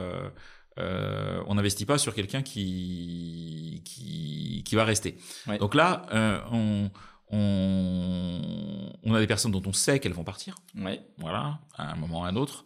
[0.78, 5.18] euh, on n'investit pas sur quelqu'un qui, qui, qui va rester.
[5.48, 5.58] Ouais.
[5.58, 6.06] Donc là,
[6.52, 6.92] on,
[7.30, 10.56] on, on, a des personnes dont on sait qu'elles vont partir.
[10.76, 11.02] Ouais.
[11.18, 12.66] Voilà, à un moment ou à un autre.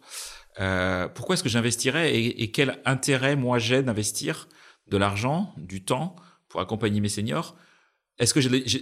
[0.60, 4.48] Euh, pourquoi est-ce que j'investirais et, et, quel intérêt moi j'ai d'investir
[4.88, 6.14] de l'argent, du temps
[6.48, 7.56] pour accompagner mes seniors?
[8.18, 8.40] Est-ce que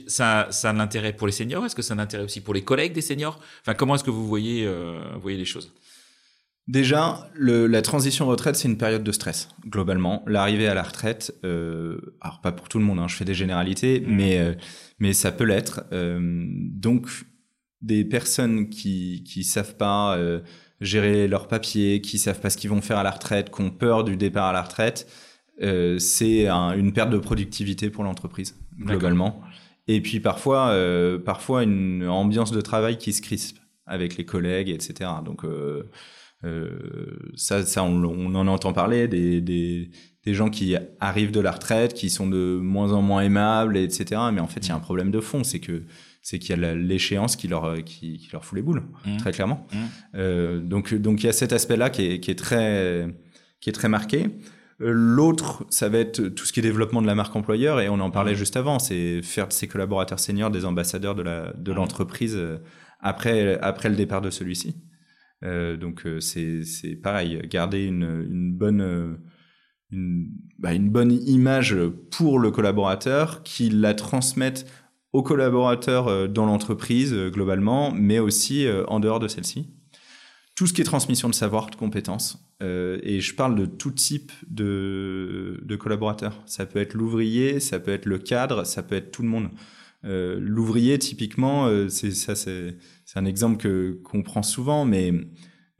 [0.08, 1.64] ça, ça a l'intérêt pour les seniors?
[1.64, 3.38] Est-ce que ça a l'intérêt aussi pour les collègues des seniors?
[3.62, 5.72] Enfin, comment est-ce que vous voyez, euh, voyez les choses?
[6.68, 10.22] Déjà, le, la transition retraite, c'est une période de stress, globalement.
[10.28, 13.34] L'arrivée à la retraite, euh, alors pas pour tout le monde, hein, je fais des
[13.34, 14.14] généralités, mmh.
[14.14, 14.54] mais, euh,
[15.00, 15.82] mais ça peut l'être.
[15.92, 17.08] Euh, donc,
[17.82, 20.18] des personnes qui qui savent pas
[20.82, 23.70] gérer leurs papiers, qui savent pas ce qu'ils vont faire à la retraite, qui ont
[23.70, 25.10] peur du départ à la retraite,
[25.98, 29.40] c'est un, une perte de productivité pour l'entreprise globalement.
[29.88, 30.76] Et puis parfois,
[31.24, 33.56] parfois une ambiance de travail qui se crispe
[33.86, 35.08] avec les collègues, etc.
[35.24, 35.46] Donc
[37.34, 39.90] ça, ça on, on, en entend parler des, des,
[40.24, 44.20] des, gens qui arrivent de la retraite, qui sont de moins en moins aimables, etc.
[44.32, 45.82] Mais en fait, il y a un problème de fond, c'est que
[46.22, 49.16] c'est qu'il y a l'échéance qui leur qui, qui, leur fout les boules, mmh.
[49.18, 49.66] très clairement.
[49.72, 49.76] Mmh.
[50.16, 53.06] Euh, donc donc il y a cet aspect-là qui est, qui est très
[53.60, 54.26] qui est très marqué.
[54.78, 58.00] L'autre, ça va être tout ce qui est développement de la marque employeur, et on
[58.00, 58.36] en parlait mmh.
[58.36, 62.58] juste avant, c'est faire de ses collaborateurs seniors des ambassadeurs de la de l'entreprise euh,
[63.00, 64.76] après après le départ de celui-ci.
[65.44, 69.18] Euh, donc c'est c'est pareil, garder une une bonne
[69.90, 70.28] une,
[70.58, 71.76] bah, une bonne image
[72.10, 74.66] pour le collaborateur, qu'il la transmette
[75.12, 79.70] aux collaborateurs dans l'entreprise globalement, mais aussi en dehors de celle-ci.
[80.54, 84.30] Tout ce qui est transmission de savoir, de compétences, et je parle de tout type
[84.48, 86.40] de, de collaborateurs.
[86.46, 89.50] Ça peut être l'ouvrier, ça peut être le cadre, ça peut être tout le monde.
[90.04, 92.76] Euh, l'ouvrier, typiquement, euh, c'est ça, c'est
[93.18, 95.12] un exemple que qu'on prend souvent, mais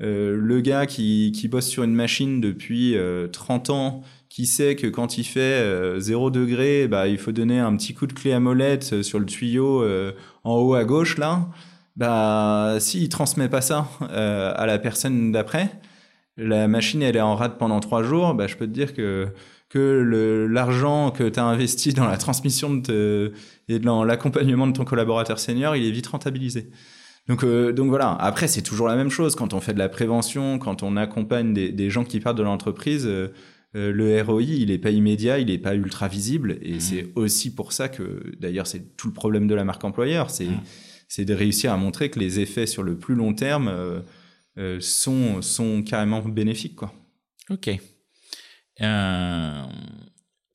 [0.03, 2.97] euh, le gars qui, qui bosse sur une machine depuis
[3.33, 7.77] 30 ans, qui sait que quand il fait 0 degré, bah, il faut donner un
[7.77, 9.85] petit coup de clé à molette sur le tuyau
[10.45, 11.49] en haut à gauche, là,
[11.97, 15.71] bah, s'il transmet pas ça à la personne d'après,
[16.37, 19.29] la machine elle est en rade pendant trois jours, bah, je peux te dire que
[19.71, 22.83] que l'argent que tu as investi dans la transmission
[23.69, 26.71] et dans l'accompagnement de ton collaborateur senior, il est vite rentabilisé.
[27.31, 28.11] Donc, euh, donc voilà.
[28.15, 31.55] Après, c'est toujours la même chose quand on fait de la prévention, quand on accompagne
[31.55, 33.07] des, des gens qui partent de l'entreprise.
[33.07, 33.29] Euh,
[33.77, 36.81] euh le ROI, il n'est pas immédiat, il n'est pas ultra visible, et mmh.
[36.81, 40.47] c'est aussi pour ça que, d'ailleurs, c'est tout le problème de la marque employeur, c'est
[40.47, 40.61] mmh.
[41.07, 44.01] c'est de réussir à montrer que les effets sur le plus long terme euh,
[44.59, 46.93] euh sont sont carrément bénéfiques, quoi.
[47.49, 47.71] Ok.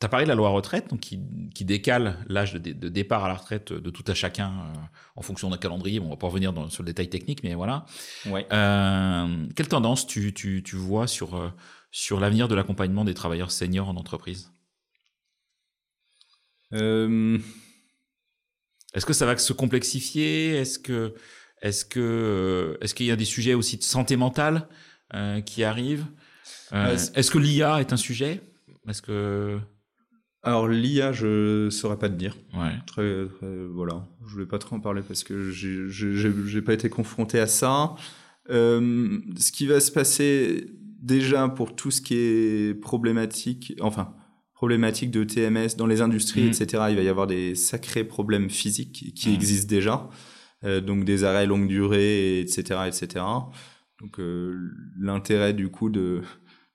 [0.06, 1.18] Tu as parlé de la loi retraite, donc qui,
[1.66, 4.78] décale l'âge de, départ à la retraite de tout à chacun euh,
[5.16, 6.00] en fonction d'un calendrier.
[6.00, 7.88] Bon, on va pas revenir dans, sur le détail technique, mais voilà.
[8.28, 8.46] Ouais.
[8.54, 11.50] Euh, quelle tendance tu, tu, tu vois sur, euh,
[11.90, 14.52] sur l'avenir de l'accompagnement des travailleurs seniors en entreprise?
[16.72, 17.40] Est-ce
[19.08, 20.56] que ça va se complexifier?
[20.58, 21.16] Est-ce que
[21.64, 24.68] est-ce que est-ce qu'il y a des sujets aussi de santé mentale
[25.48, 26.06] qui arrivent?
[26.74, 28.42] Euh, est-ce que l'IA est un sujet?
[28.88, 29.60] Est-ce que
[30.46, 32.38] alors l'IA, je saurais pas te dire.
[32.54, 32.72] Ouais.
[32.88, 33.26] Très,
[33.72, 37.96] voilà, je vais pas trop en parler parce que j'ai pas été confronté à ça.
[38.50, 40.68] Euh, ce qui va se passer
[41.02, 44.14] déjà pour tout ce qui est problématique, enfin
[44.54, 46.48] problématique de TMS dans les industries, mmh.
[46.62, 46.84] etc.
[46.90, 49.34] Il va y avoir des sacrés problèmes physiques qui mmh.
[49.34, 50.10] existent déjà,
[50.64, 53.26] euh, donc des arrêts longue durée, etc., etc.
[54.00, 56.22] Donc euh, l'intérêt du coup de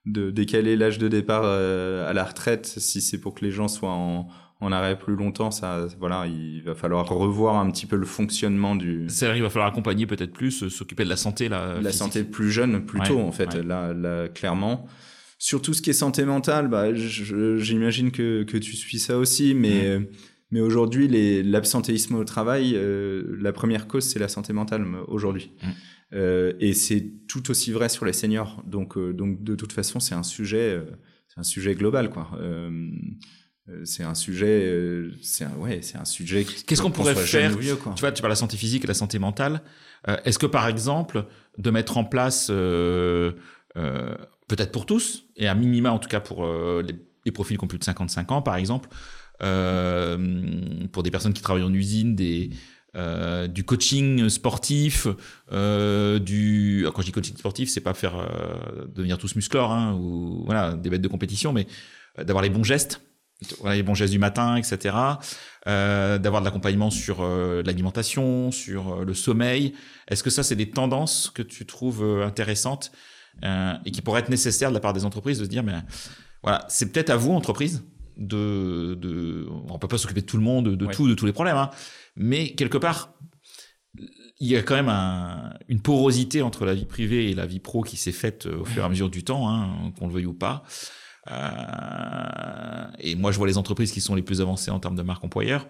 [0.05, 3.67] de décaler l'âge de départ euh, à la retraite, si c'est pour que les gens
[3.67, 4.27] soient en,
[4.59, 8.75] en, arrêt plus longtemps, ça, voilà, il va falloir revoir un petit peu le fonctionnement
[8.75, 9.05] du.
[9.09, 11.79] C'est vrai, il va falloir accompagner peut-être plus, euh, s'occuper de la santé là.
[11.81, 14.87] La santé plus jeune, plus tôt en fait, là, là, clairement.
[15.37, 19.53] Sur tout ce qui est santé mentale, bah, j'imagine que, que tu suis ça aussi,
[19.53, 19.99] mais.
[20.51, 21.07] Mais aujourd'hui,
[21.43, 25.51] l'absentéisme au travail, euh, la première cause, c'est la santé mentale aujourd'hui.
[25.63, 25.67] Mm.
[26.13, 28.63] Euh, et c'est tout aussi vrai sur les seniors.
[28.65, 30.85] Donc, euh, donc de toute façon, c'est un sujet, euh,
[31.27, 32.31] c'est un sujet global, quoi.
[33.85, 36.43] c'est un sujet, c'est un, ouais, c'est un sujet.
[36.43, 39.17] Qu'est-ce qu'on pourrait faire Tu vois, tu parles de la santé physique et la santé
[39.19, 39.61] mentale.
[40.25, 41.25] Est-ce que par exemple,
[41.57, 43.37] de mettre en place, peut-être
[44.71, 46.45] pour tous, et à minima en tout cas pour
[46.81, 46.95] les,
[47.25, 48.89] les, profils qui ont plus de 55 ans, par exemple,
[49.39, 52.49] pour des personnes qui travaillent en usine, des
[52.97, 55.07] euh, du coaching sportif,
[55.53, 59.93] euh, du quand je dis coaching sportif, c'est pas faire euh, devenir tous musclores hein,
[59.93, 61.67] ou voilà des bêtes de compétition, mais
[62.17, 62.99] d'avoir les bons gestes,
[63.61, 64.93] voilà, les bons gestes du matin, etc.
[65.65, 69.73] D'avoir de l'accompagnement sur l'alimentation, sur le sommeil.
[70.09, 72.91] Est-ce que ça c'est des tendances que tu trouves intéressantes
[73.41, 75.73] et qui pourraient être nécessaires de la part des entreprises de se dire mais
[76.43, 77.83] voilà c'est peut-être à vous entreprise
[78.17, 81.33] de, de on peut pas s'occuper de tout le monde, de tout, de tous les
[81.33, 81.57] problèmes.
[81.57, 81.69] Hein
[82.15, 83.13] mais quelque part,
[84.39, 87.59] il y a quand même un, une porosité entre la vie privée et la vie
[87.59, 90.13] pro qui s'est faite euh, au fur et à mesure du temps, hein, qu'on le
[90.13, 90.63] veuille ou pas.
[91.29, 95.03] Euh, et moi, je vois les entreprises qui sont les plus avancées en termes de
[95.03, 95.67] marque employeur.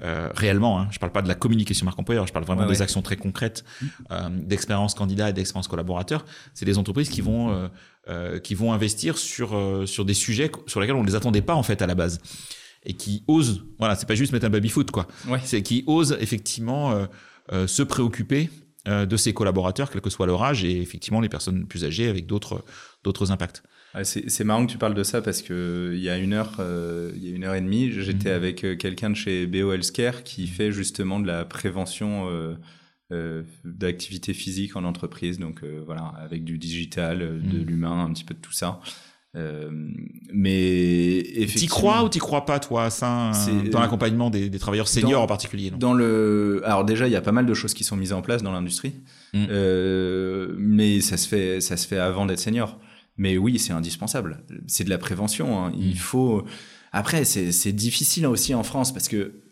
[0.00, 2.82] Euh, réellement, hein, je parle pas de la communication marque employeur, je parle vraiment des
[2.82, 3.86] actions très concrètes, mmh.
[4.10, 6.24] euh, d'expérience candidat et d'expérience collaborateur.
[6.54, 7.70] C'est des entreprises qui vont
[8.42, 9.50] qui vont investir sur
[9.86, 12.20] sur des sujets sur lesquels on ne les attendait pas en fait à la base
[12.84, 15.06] et qui osent, voilà, c'est pas juste mettre un baby-foot, quoi.
[15.44, 17.06] C'est qui osent effectivement euh,
[17.52, 18.50] euh, se préoccuper
[18.86, 22.08] euh, de ses collaborateurs, quel que soit leur âge, et effectivement les personnes plus âgées
[22.08, 22.64] avec d'autres
[23.04, 23.62] d'autres impacts.
[24.02, 26.60] c'est marrant que tu parles de ça parce que il y a une heure,
[27.14, 28.36] il y a une heure et demie, j'étais mmh.
[28.36, 32.28] avec quelqu'un de chez BO Healthcare qui fait justement de la prévention
[33.64, 37.64] d'activité physique en entreprise, donc voilà, avec du digital, de mmh.
[37.64, 38.80] l'humain, un petit peu de tout ça.
[39.36, 39.68] Euh,
[40.32, 43.30] mais effectivement, t'y crois ou t'y crois pas toi ça
[43.70, 47.20] dans l'accompagnement des, des, travailleurs seniors en particulier Dans le, alors déjà il y a
[47.20, 48.94] pas mal de choses qui sont mises en place dans l'industrie,
[49.34, 49.46] mm.
[49.50, 52.78] euh, mais ça se fait ça se fait avant d'être senior.
[53.18, 54.44] Mais oui, c'est indispensable.
[54.68, 55.62] C'est de la prévention.
[55.62, 55.72] Hein.
[55.76, 55.96] Il mm.
[55.96, 56.44] faut.
[56.92, 59.42] Après, c'est difficile aussi en France parce que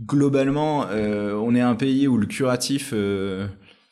[0.00, 3.48] globalement, euh, on est un pays où le curatif euh,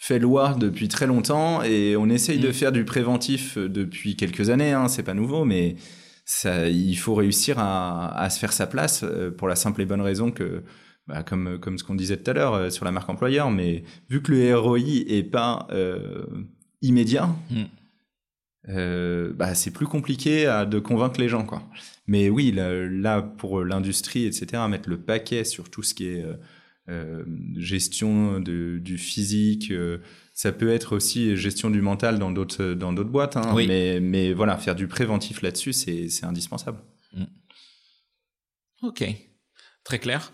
[0.06, 2.52] fait loi depuis très longtemps et on essaye de mm.
[2.52, 4.72] faire du préventif euh, depuis quelques années.
[4.72, 5.76] Hein, c'est pas nouveau, mais
[6.24, 9.04] ça, il faut réussir à, à, se faire sa place
[9.36, 10.62] pour la simple et bonne raison que
[11.06, 13.84] bah, comme, comme ce qu'on disait tout à l'heure euh, sur la marque employeur, mais
[14.08, 16.24] vu que le ROI est pas euh,
[16.80, 17.62] immédiat, mm.
[18.70, 21.44] euh, bah, c'est plus compliqué à, de convaincre les gens.
[21.44, 21.62] Quoi.
[22.06, 26.24] Mais oui, là, pour l'industrie, etc., mettre le paquet sur tout ce qui est
[27.56, 29.72] gestion de, du physique,
[30.34, 34.32] ça peut être aussi gestion du mental dans d'autres dans d'autres boîtes, hein, mais, mais
[34.32, 36.78] voilà, faire du préventif là-dessus, c'est indispensable.
[37.14, 37.24] Mm.
[38.82, 39.04] Ok,
[39.84, 40.30] très clair.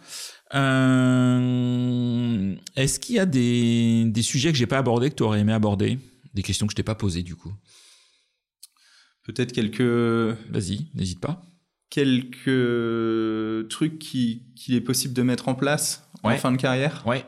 [0.55, 5.41] Euh, Est-ce qu'il y a des, des sujets que j'ai pas abordés que tu aurais
[5.41, 5.99] aimé aborder?
[6.35, 7.53] Des questions que je t'ai pas posées du coup
[9.23, 9.81] Peut-être quelques.
[9.81, 11.43] Vas-y, n'hésite pas.
[11.91, 17.25] Quelques trucs qu'il qui est possible de mettre en place en fin de carrière Ouais.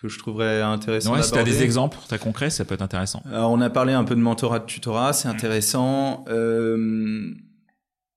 [0.00, 1.14] Que je trouverais intéressant.
[1.14, 3.20] Ouais, si tu as des exemples très concrets, ça peut être intéressant.
[3.26, 6.24] Alors, on a parlé un peu de mentorat, de tutorat, c'est intéressant.
[6.28, 7.34] Euh,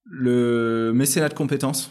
[0.06, 1.90] le mécénat de compétences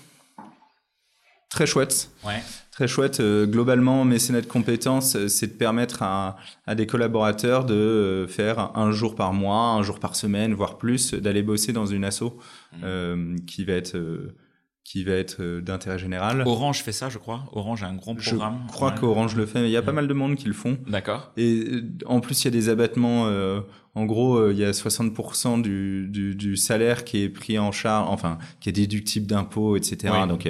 [1.51, 2.11] très chouette.
[2.25, 2.43] Ouais.
[2.71, 3.21] Très chouette.
[3.21, 6.37] Euh, globalement, mécénat de compétences, euh, c'est de permettre à,
[6.67, 10.79] à, des collaborateurs de euh, faire un jour par mois, un jour par semaine, voire
[10.79, 12.77] plus, d'aller bosser dans une asso mmh.
[12.85, 13.99] euh, qui va être
[14.91, 16.43] qui va être d'intérêt général.
[16.47, 17.45] Orange fait ça, je crois.
[17.53, 18.62] Orange a un grand programme.
[18.66, 19.95] Je crois qu'Orange le fait, mais il y a pas mmh.
[19.95, 20.78] mal de monde qui le font.
[20.88, 21.30] D'accord.
[21.36, 23.26] Et en plus, il y a des abattements.
[23.95, 28.09] en gros, il y a 60% du, du, du, salaire qui est pris en charge,
[28.11, 30.12] enfin, qui est déductible d'impôts, etc.
[30.28, 30.49] Donc,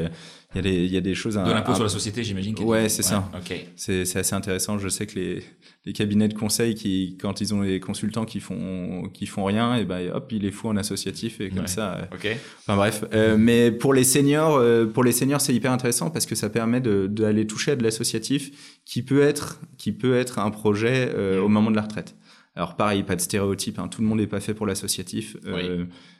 [0.52, 1.34] il y a des, il y a des choses.
[1.34, 2.58] De l'impôt sur la société, j'imagine.
[2.60, 3.30] Ouais, c'est ça.
[3.34, 3.54] Ok.
[3.76, 4.78] C'est, assez intéressant.
[4.78, 5.42] Je sais que les,
[5.86, 9.76] les cabinets de conseil qui, quand ils ont les consultants qui font, qui font rien,
[9.76, 11.94] et ben hop, ils les font en associatif et comme ça.
[11.94, 12.36] Euh, ok.
[12.60, 16.26] Enfin bref, euh, mais pour les seniors, euh, pour les seniors, c'est hyper intéressant parce
[16.26, 20.50] que ça permet d'aller toucher à de l'associatif qui peut être, qui peut être un
[20.50, 22.16] projet au moment de la retraite.
[22.56, 25.36] Alors pareil, pas de stéréotype, hein, tout le monde n'est pas fait pour l'associatif,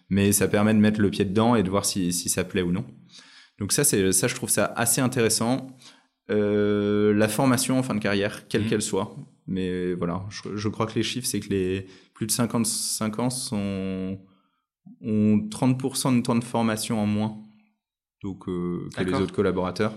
[0.08, 2.62] mais ça permet de mettre le pied dedans et de voir si, si ça plaît
[2.62, 2.84] ou non.
[3.61, 5.68] Donc ça, c'est ça, je trouve ça assez intéressant.
[6.30, 8.68] Euh, la formation en fin de carrière, quelle mmh.
[8.68, 9.14] qu'elle soit.
[9.46, 14.18] Mais voilà, je, crois que les chiffres, c'est que les plus de 55 ans sont,
[15.02, 17.36] ont 30% de temps de formation en moins
[18.22, 19.92] donc, euh, que les autres collaborateurs.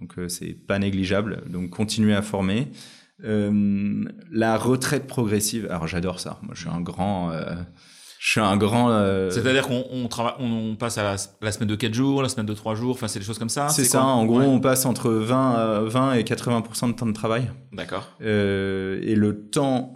[0.00, 1.42] Donc euh, c'est pas négligeable.
[1.48, 2.68] Donc continuer à former.
[3.20, 6.38] la retraite progressive, alors j'adore ça.
[6.42, 7.32] Moi, je suis un grand
[8.18, 8.90] je suis un grand.
[8.90, 9.30] Euh...
[9.30, 10.08] C'est-à-dire qu'on on,
[10.40, 11.02] on, passe à
[11.40, 13.48] la, semaine de 4 jours, la semaine de 3 jours, enfin c'est des choses comme
[13.48, 17.12] ça C'est ça, en gros on passe entre 20, 20 et 80% de temps de
[17.12, 17.50] travail.
[17.72, 18.08] D'accord.
[18.20, 19.92] Euh, et le temps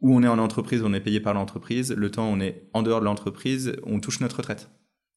[0.00, 2.68] où on est en entreprise, on est payé par l'entreprise, le temps où on est
[2.72, 4.68] en dehors de l'entreprise, on touche notre retraite.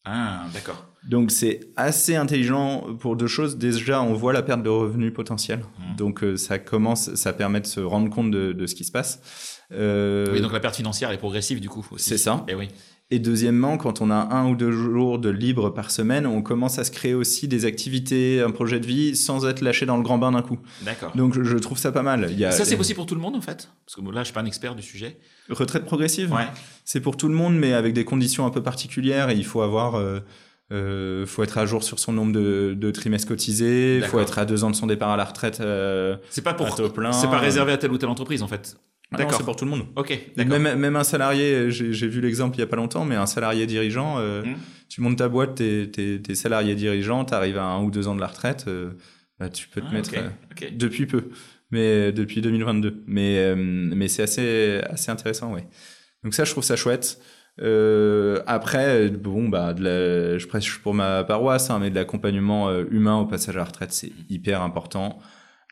[0.06, 0.88] Ah, d'accord.
[1.08, 3.58] Donc c'est assez intelligent pour deux choses.
[3.58, 5.60] Déjà, on voit la perte de revenus potentiels.
[5.60, 5.96] Mmh.
[5.98, 8.92] Donc euh, ça commence, ça permet de se rendre compte de, de ce qui se
[8.92, 9.59] passe.
[9.72, 10.34] Euh...
[10.34, 11.86] Oui, donc la perte financière est progressive du coup.
[11.98, 12.44] C'est ça.
[12.48, 12.70] Et eh oui.
[13.12, 16.78] Et deuxièmement, quand on a un ou deux jours de libre par semaine, on commence
[16.78, 20.04] à se créer aussi des activités, un projet de vie, sans être lâché dans le
[20.04, 20.60] grand bain d'un coup.
[20.84, 21.12] D'accord.
[21.16, 22.28] Donc je, trouve ça pas mal.
[22.30, 23.70] Il y a, ça, c'est possible pour tout le monde en fait?
[23.86, 25.18] Parce que là, je suis pas un expert du sujet.
[25.50, 26.32] Retraite progressive?
[26.32, 26.46] Ouais.
[26.86, 29.32] C'est pour tout le monde, mais avec des conditions un peu particulières.
[29.32, 29.96] Et il faut avoir...
[29.96, 30.20] Euh,
[30.72, 33.98] euh, faut être à jour sur son nombre de, de trimestres cotisés.
[33.98, 35.62] Il faut être à deux ans de son départ à la retraite.
[35.62, 36.76] Euh, c'est pas pour.
[36.76, 38.78] C'est pas réservé à telle ou telle entreprise en fait.
[39.12, 39.38] D'accord.
[39.38, 39.88] C'est pour tout le monde.
[39.96, 40.18] Ok.
[40.38, 43.66] Même, même un salarié, j'ai vu l'exemple il y a pas longtemps, mais un salarié
[43.66, 44.56] dirigeant, euh, mmh.
[44.88, 48.22] tu montes ta boîte, t'es es, salarié dirigeant, t'arrives à un ou deux ans de
[48.22, 48.92] la retraite, euh,
[49.40, 51.30] bah, tu peux te ah, mettre euh, depuis peu,
[51.72, 53.04] mais depuis 2022.
[53.08, 55.66] Mais mais c'est assez assez intéressant, ouais.
[56.24, 57.20] Donc ça, je trouve ça chouette.
[58.46, 63.18] après, bon, bah, de la, je prêche pour ma paroisse, hein, mais de l'accompagnement humain
[63.18, 65.20] au passage à la retraite, c'est hyper important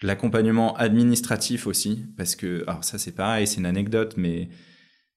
[0.02, 4.50] l'accompagnement administratif aussi, parce que, alors ça c'est pareil, c'est une anecdote, mais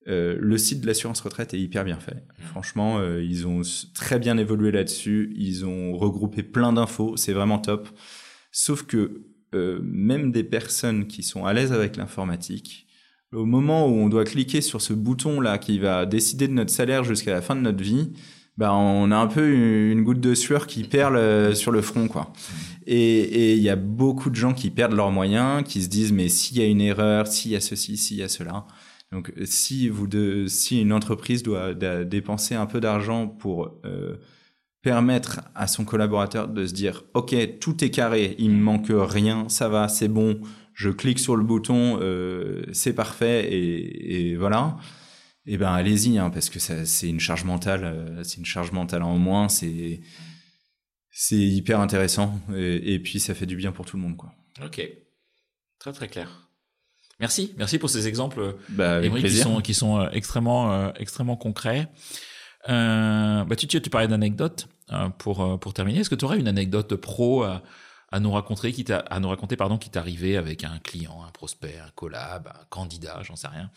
[0.09, 2.15] euh, le site de l'assurance retraite est hyper bien fait.
[2.15, 2.43] Mmh.
[2.45, 3.63] Franchement, euh, ils ont
[3.95, 7.89] très bien évolué là-dessus, ils ont regroupé plein d'infos, c'est vraiment top.
[8.53, 9.23] Sauf que
[9.55, 12.87] euh, même des personnes qui sont à l'aise avec l'informatique,
[13.33, 16.71] au moment où on doit cliquer sur ce bouton là qui va décider de notre
[16.71, 18.13] salaire jusqu'à la fin de notre vie,
[18.57, 19.49] bah, on a un peu
[19.91, 22.33] une goutte de sueur qui perle euh, sur le front, quoi.
[22.93, 26.29] Et il y a beaucoup de gens qui perdent leurs moyens, qui se disent mais
[26.29, 28.67] s'il y a une erreur, s'il y a ceci, s'il y a cela.
[29.13, 30.09] Donc si vous
[30.49, 34.17] si une entreprise doit dépenser un peu d'argent pour euh,
[34.83, 39.49] permettre à son collaborateur de se dire ok tout est carré, il me manque rien,
[39.49, 40.41] ça va, c'est bon,
[40.75, 44.77] je clique sur le bouton, euh, c'est parfait et, voilà
[45.47, 49.03] eh ben allez-y, hein, parce que c'est une charge mentale, euh, c'est une charge mentale
[49.03, 49.49] en moins,
[51.23, 54.33] c'est hyper intéressant et, puis ça fait du bien pour tout le monde, quoi.
[54.65, 54.81] Ok,
[55.79, 56.49] très très clair.
[57.19, 61.91] Merci, merci pour ces exemples bah, qui sont qui sont euh, extrêmement euh, extrêmement concrets.
[62.71, 64.69] Euh, bah, tu, tu, tu parlais d'anecdotes
[65.19, 66.01] pour, pour terminer.
[66.01, 67.63] Est-ce que tu aurais une anecdote pro à,
[68.11, 71.33] à nous raconter, qui à nous raconter, pardon, qui t'est arrivé avec un client, un
[71.33, 73.71] prospect, un collab, un candidat, j'en sais rien,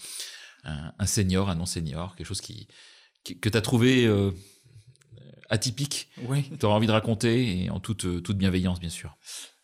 [0.64, 2.70] un, senior, un non senior, quelque chose qui,
[3.26, 4.08] que tu as trouvé
[5.50, 6.50] atypique, oui.
[6.60, 9.18] tu auras envie de raconter et en toute, toute bienveillance, bien sûr.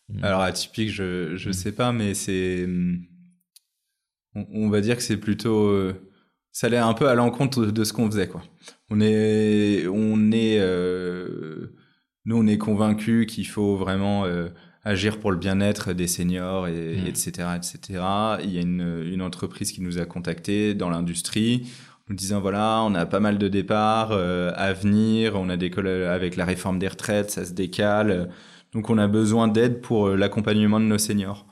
[0.10, 0.24] Mm.
[0.24, 1.54] Alors atypique, je je mm.
[1.54, 2.68] sais pas, mais c'est
[4.36, 5.94] on, va dire que c'est plutôt euh,
[6.52, 8.44] ça allait un peu à l'encontre de ce qu'on faisait quoi.
[8.90, 11.76] On est on est euh,
[12.26, 14.50] nous on est convaincus qu'il faut vraiment euh,
[14.84, 17.58] agir pour le bien-être des seniors et, etc mm.
[17.58, 17.80] etc.
[18.44, 21.68] Il y a une, une entreprise qui nous a contactés dans l'industrie
[22.10, 25.72] nous disant voilà, on a pas mal de départs à venir, on a des
[26.06, 28.30] avec la réforme des retraites, ça se décale.
[28.74, 31.46] Donc on a besoin d'aide pour euh, l'accompagnement de nos seniors.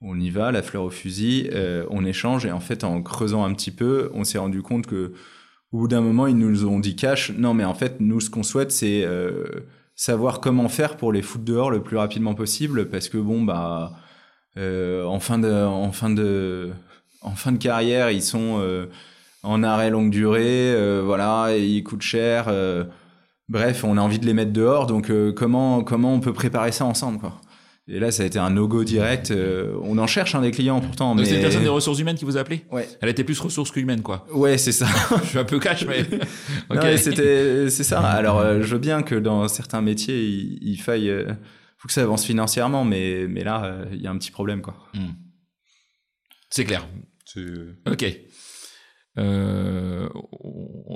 [0.00, 3.44] On y va, la fleur au fusil, euh, on échange et en fait en creusant
[3.44, 5.12] un petit peu, on s'est rendu compte que
[5.72, 8.30] au bout d'un moment ils nous ont dit cash, non mais en fait nous ce
[8.30, 9.44] qu'on souhaite c'est euh,
[9.94, 13.92] savoir comment faire pour les foutre dehors le plus rapidement possible parce que bon bah
[14.56, 16.70] en fin de en fin de
[17.20, 18.60] en fin de carrière ils sont
[19.46, 22.50] en arrêt longue durée, voilà, et ils coûtent cher.
[23.48, 26.72] Bref, on a envie de les mettre dehors, donc euh, comment comment on peut préparer
[26.72, 27.40] ça ensemble quoi?
[27.88, 29.30] Et là, ça a été un no-go direct.
[29.30, 31.14] Euh, on en cherche un des clients pourtant.
[31.14, 32.64] Mais c'est une personne des ressources humaines qui vous a appelé?
[32.72, 32.88] Ouais.
[33.00, 34.26] Elle était plus ressources qu'humaine quoi.
[34.32, 34.88] Ouais, c'est ça.
[35.22, 36.04] je suis un peu cash, mais.
[36.70, 36.98] ok.
[36.98, 38.00] c'était c'est ça.
[38.00, 40.20] Alors, euh, je veux bien que dans certains métiers,
[40.60, 41.12] il, faille,
[41.78, 44.74] faut que ça avance financièrement, mais mais là, il y a un petit problème quoi.
[44.92, 45.12] Hmm.
[46.50, 46.88] C'est clair.
[47.88, 48.04] Ok.
[49.18, 50.08] Euh,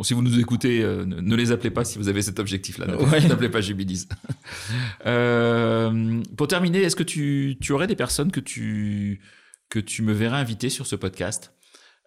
[0.03, 2.87] si vous nous écoutez, euh, ne, les appelez pas si vous avez cet objectif-là.
[3.29, 4.09] N'appelez pas Jubilis.
[5.07, 9.21] euh, pour terminer, est-ce que tu, tu, aurais des personnes que tu,
[9.68, 11.55] que tu me verrais inviter sur ce podcast?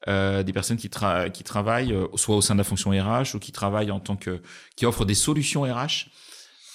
[0.10, 0.90] Euh, des personnes qui,
[1.34, 4.42] qui travaillent soit au sein de la fonction RH ou qui travaillent en tant que
[4.76, 6.10] qui offrent des solutions RH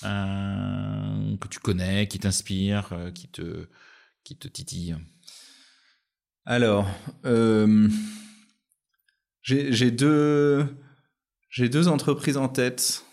[0.03, 3.69] que tu connais, qui t'inspirent, qui te
[4.25, 4.97] qui te titillent?
[6.47, 6.89] Alors,
[9.49, 10.67] j'ai deux,
[11.51, 13.05] j'ai deux entreprises en tête.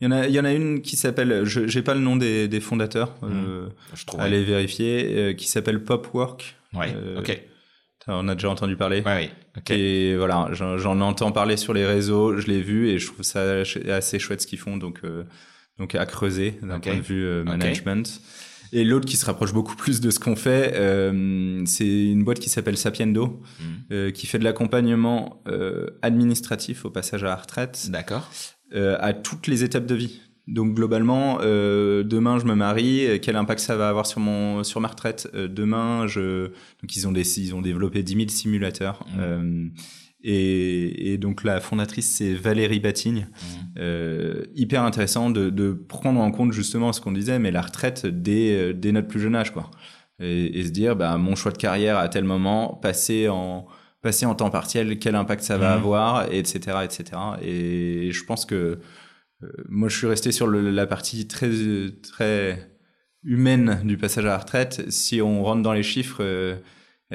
[0.00, 2.00] Il y en a, il y en a une qui s'appelle, je j'ai pas le
[2.00, 3.26] nom des, des fondateurs, mmh.
[3.30, 6.56] euh, je allez vérifier, euh, qui s'appelle Popwork.
[6.74, 7.40] Ouais, euh, ok.
[8.08, 9.02] On a déjà entendu parler.
[9.02, 9.70] Ouais, ok.
[9.70, 13.62] Et voilà, j'en entends parler sur les réseaux, je l'ai vu et je trouve ça
[13.90, 15.22] assez chouette ce qu'ils font, donc, euh,
[15.78, 18.20] donc à creuser d'un point de vue management.
[18.72, 22.38] Et l'autre qui se rapproche beaucoup plus de ce qu'on fait, euh, c'est une boîte
[22.38, 23.64] qui s'appelle Sapiendo, mmh.
[23.92, 27.88] euh, qui fait de l'accompagnement euh, administratif au passage à la retraite.
[27.90, 28.30] D'accord.
[28.74, 30.20] À toutes les étapes de vie.
[30.48, 34.80] Donc globalement, euh, demain je me marie, quel impact ça va avoir sur mon sur
[34.80, 35.28] ma retraite?
[35.34, 36.46] Demain, je
[36.80, 39.04] donc ils ont des ils ont développé 10 000 simulateurs.
[39.14, 39.68] Mmh.
[40.24, 43.26] Et, et, donc la fondatrice c'est Valérie Batigne.
[43.30, 43.46] Mmh.
[43.78, 48.06] Euh, hyper intéressant de, de, prendre en compte justement ce qu'on disait, mais la retraite
[48.06, 49.70] dès, dès notre plus jeune âge, quoi.
[50.20, 53.66] Et, et, se dire, bah mon choix de carrière à tel moment, passer en
[54.02, 55.78] passer en temps partiel, quel impact ça va mmh.
[55.78, 57.20] avoir, etc., etc.
[57.40, 58.80] Et je pense que
[59.42, 61.50] euh, moi je suis resté sur le, la partie très
[62.02, 62.68] très
[63.24, 64.90] humaine du passage à la retraite.
[64.90, 66.56] Si on rentre dans les chiffres euh,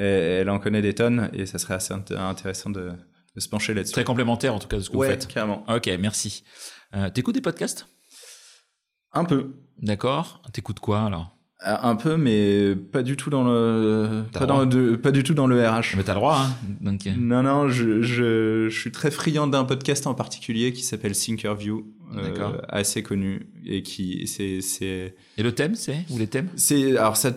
[0.02, 2.92] elle en connaît des tonnes et ça serait assez intéressant de,
[3.36, 3.92] se pencher là-dessus.
[3.92, 5.28] Très complémentaire en tout cas de ce que vous faites.
[5.28, 5.64] carrément.
[5.68, 6.44] Ok, merci.
[6.94, 7.86] Euh, T'écoutes des podcasts?
[9.12, 9.54] Un peu.
[9.80, 10.42] D'accord.
[10.52, 11.38] T'écoutes quoi alors?
[11.66, 15.34] Euh, un peu, mais pas du tout dans le, pas, dans le pas, du tout
[15.34, 15.96] dans le RH.
[15.96, 17.04] Mais t'as le droit, hein Donc...
[17.06, 17.12] Euh.
[17.18, 21.84] Non, non, je, je, je suis très friand d'un podcast en particulier qui s'appelle Thinkerview,
[22.16, 25.16] euh, assez connu et qui c'est c'est.
[25.36, 26.04] Et le thème, c'est?
[26.10, 26.48] Ou les thèmes?
[26.54, 27.32] C'est alors ça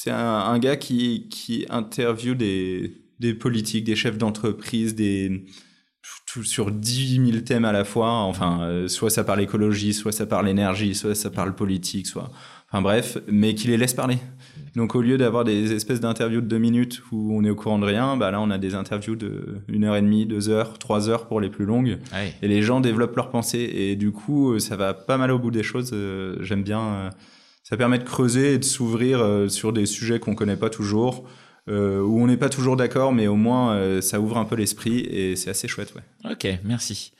[0.00, 5.44] c'est un, gars qui, qui interviewe des, des politiques, des chefs d'entreprise, des
[6.24, 8.10] tout sur 10 000 thèmes à la fois.
[8.10, 12.30] Enfin, euh, soit ça parle écologie, soit ça parle énergie, soit ça parle politique, soit.
[12.70, 14.18] Enfin bref, mais qui les laisse parler.
[14.76, 17.80] Donc au lieu d'avoir des espèces d'interviews de deux minutes où on est au courant
[17.80, 20.78] de rien, bah là on a des interviews de une heure et demie, deux heures,
[20.78, 21.98] trois heures pour les plus longues.
[22.40, 25.50] Et les gens développent leurs pensées et du coup ça va pas mal au bout
[25.50, 25.90] des choses.
[25.92, 27.10] Euh, j'aime bien
[27.68, 31.28] ça permet de creuser et de s'ouvrir euh, sur des sujets qu'on connaît pas toujours,
[31.68, 34.56] euh, où on n'est pas toujours d'accord, mais au moins euh, ça ouvre un peu
[34.56, 35.92] l'esprit et c'est assez chouette.
[35.94, 36.32] Ouais.
[36.32, 37.12] Ok, merci.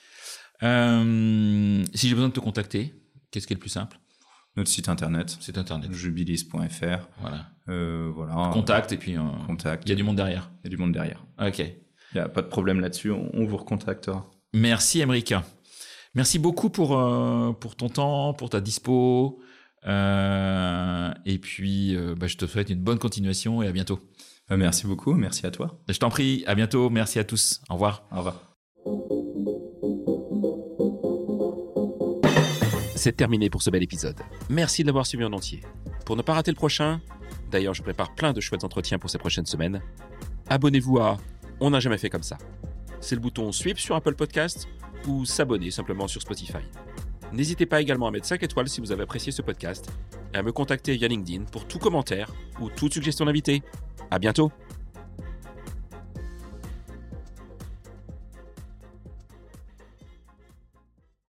[0.62, 2.94] Si j'ai besoin de te contacter,
[3.30, 3.99] qu'est-ce qui est le plus simple?
[4.57, 5.36] Notre site internet.
[5.38, 5.92] Site internet.
[5.92, 7.09] Jubilis.fr.
[7.20, 7.51] Voilà.
[7.66, 8.51] Voilà.
[8.51, 9.16] Contact et puis.
[9.46, 9.82] Contact.
[9.84, 10.51] Il y a du monde derrière.
[10.64, 11.26] Il y a du monde derrière.
[11.38, 11.59] Ok.
[11.59, 11.74] Il
[12.14, 14.30] n'y a pas de problème là-dessus, on, vous recontactera.
[14.55, 15.44] Merci, Emrika.
[16.14, 16.88] Merci beaucoup pour,
[17.61, 19.42] pour ton temps, pour ta dispo.
[19.87, 24.01] Euh, et puis, euh, bah, je te souhaite une bonne continuation et à bientôt.
[24.51, 25.79] Euh, merci beaucoup, merci à toi.
[25.89, 27.61] Je t'en prie, à bientôt, merci à tous.
[27.68, 28.07] Au revoir.
[28.11, 28.49] Au revoir.
[32.99, 34.16] c'est terminé pour ce bel épisode.
[34.51, 35.62] Merci de l'avoir suivi en entier.
[36.05, 37.01] Pour ne pas rater le prochain,
[37.51, 39.81] d'ailleurs je prépare plein de chouettes entretiens pour ces prochaines semaines,
[40.49, 41.16] abonnez-vous à
[41.61, 42.39] On n'a jamais fait comme ça.
[43.01, 44.68] C'est le bouton Suivre sur Apple Podcast
[45.07, 46.59] ou s'abonner simplement sur Spotify.
[47.33, 49.91] N'hésitez pas également à mettre 5 étoiles si vous avez apprécié ce podcast
[50.35, 53.62] et à me contacter via LinkedIn pour tout commentaire ou toute suggestion d'invité.
[54.11, 54.51] À bientôt!